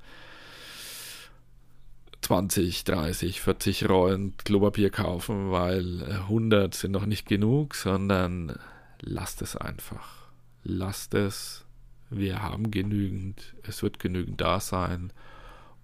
20, 2.23 2.85
30, 2.85 3.41
40 3.41 3.89
Rollen 3.89 4.37
Klopapier 4.39 4.91
kaufen, 4.91 5.51
weil 5.51 6.03
100 6.05 6.75
sind 6.75 6.93
noch 6.93 7.05
nicht 7.05 7.27
genug, 7.27 7.75
sondern 7.75 8.59
lasst 9.01 9.43
es 9.43 9.57
einfach. 9.57 10.29
Lasst 10.63 11.15
es. 11.15 11.65
Wir 12.11 12.43
haben 12.43 12.73
genügend. 12.73 13.55
Es 13.63 13.83
wird 13.83 14.01
genügend 14.01 14.41
da 14.41 14.59
sein. 14.59 15.13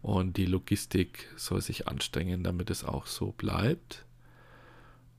Und 0.03 0.37
die 0.37 0.47
Logistik 0.47 1.33
soll 1.37 1.61
sich 1.61 1.89
anstrengen, 1.89 2.43
damit 2.43 2.69
es 2.71 2.85
auch 2.85 3.07
so 3.07 3.33
bleibt. 3.33 4.05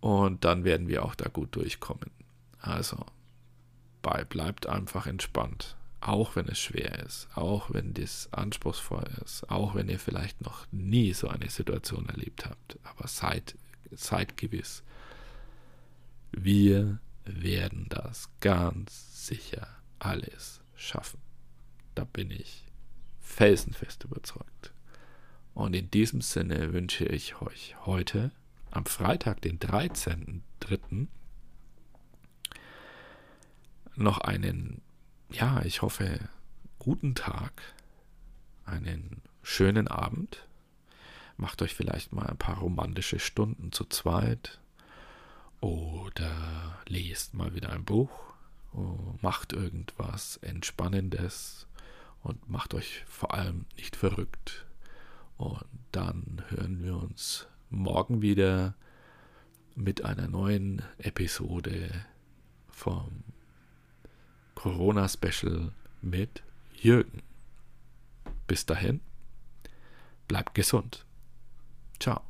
Und 0.01 0.43
dann 0.45 0.63
werden 0.65 0.87
wir 0.87 1.03
auch 1.03 1.15
da 1.15 1.29
gut 1.29 1.55
durchkommen. 1.55 2.11
Also, 2.59 3.05
bei 4.01 4.23
bleibt 4.25 4.67
einfach 4.67 5.07
entspannt. 5.07 5.75
Auch 5.99 6.35
wenn 6.35 6.47
es 6.47 6.59
schwer 6.59 6.99
ist, 6.99 7.27
auch 7.35 7.73
wenn 7.73 7.93
das 7.93 8.31
anspruchsvoll 8.31 9.09
ist, 9.25 9.49
auch 9.49 9.73
wenn 9.75 9.89
ihr 9.89 9.99
vielleicht 9.99 10.41
noch 10.41 10.67
nie 10.71 11.13
so 11.13 11.27
eine 11.27 11.49
Situation 11.49 12.07
erlebt 12.07 12.45
habt. 12.45 12.77
Aber 12.83 13.07
seid, 13.07 13.55
seid 13.91 14.37
gewiss, 14.37 14.83
wir 16.31 16.99
werden 17.25 17.87
das 17.89 18.29
ganz 18.39 19.25
sicher 19.27 19.67
alles 19.99 20.61
schaffen. 20.77 21.19
Da 21.95 22.05
bin 22.05 22.31
ich 22.31 22.63
felsenfest 23.19 24.03
überzeugt. 24.05 24.71
Und 25.53 25.75
in 25.75 25.91
diesem 25.91 26.21
Sinne 26.21 26.71
wünsche 26.71 27.05
ich 27.05 27.41
euch 27.41 27.75
heute 27.85 28.31
am 28.71 28.85
Freitag, 28.85 29.41
den 29.41 29.59
13.03., 29.59 31.07
noch 33.95 34.19
einen, 34.19 34.81
ja, 35.31 35.61
ich 35.63 35.81
hoffe, 35.81 36.29
guten 36.77 37.15
Tag, 37.15 37.61
einen 38.65 39.21
schönen 39.41 39.87
Abend. 39.87 40.47
Macht 41.37 41.61
euch 41.61 41.73
vielleicht 41.73 42.13
mal 42.13 42.27
ein 42.27 42.37
paar 42.37 42.59
romantische 42.59 43.19
Stunden 43.19 43.71
zu 43.71 43.85
zweit 43.85 44.59
oder 45.59 46.79
lest 46.87 47.33
mal 47.33 47.55
wieder 47.55 47.71
ein 47.71 47.85
Buch, 47.85 48.11
Oh, 48.77 49.15
macht 49.21 49.53
irgendwas 49.53 50.37
Entspannendes 50.37 51.65
und 52.21 52.47
macht 52.47 52.75
euch 52.75 53.03
vor 53.07 53.33
allem 53.33 53.65
nicht 53.75 53.95
verrückt. 53.95 54.67
Und 55.37 55.65
dann 55.91 56.43
hören 56.49 56.83
wir 56.83 56.95
uns 56.95 57.47
morgen 57.71 58.21
wieder 58.21 58.75
mit 59.73 60.05
einer 60.05 60.27
neuen 60.27 60.83
Episode 60.99 62.05
vom 62.67 63.23
Corona-Special 64.53 65.71
mit 66.03 66.43
Jürgen. 66.75 67.23
Bis 68.45 68.67
dahin, 68.67 69.01
bleibt 70.27 70.53
gesund. 70.53 71.03
Ciao. 71.99 72.21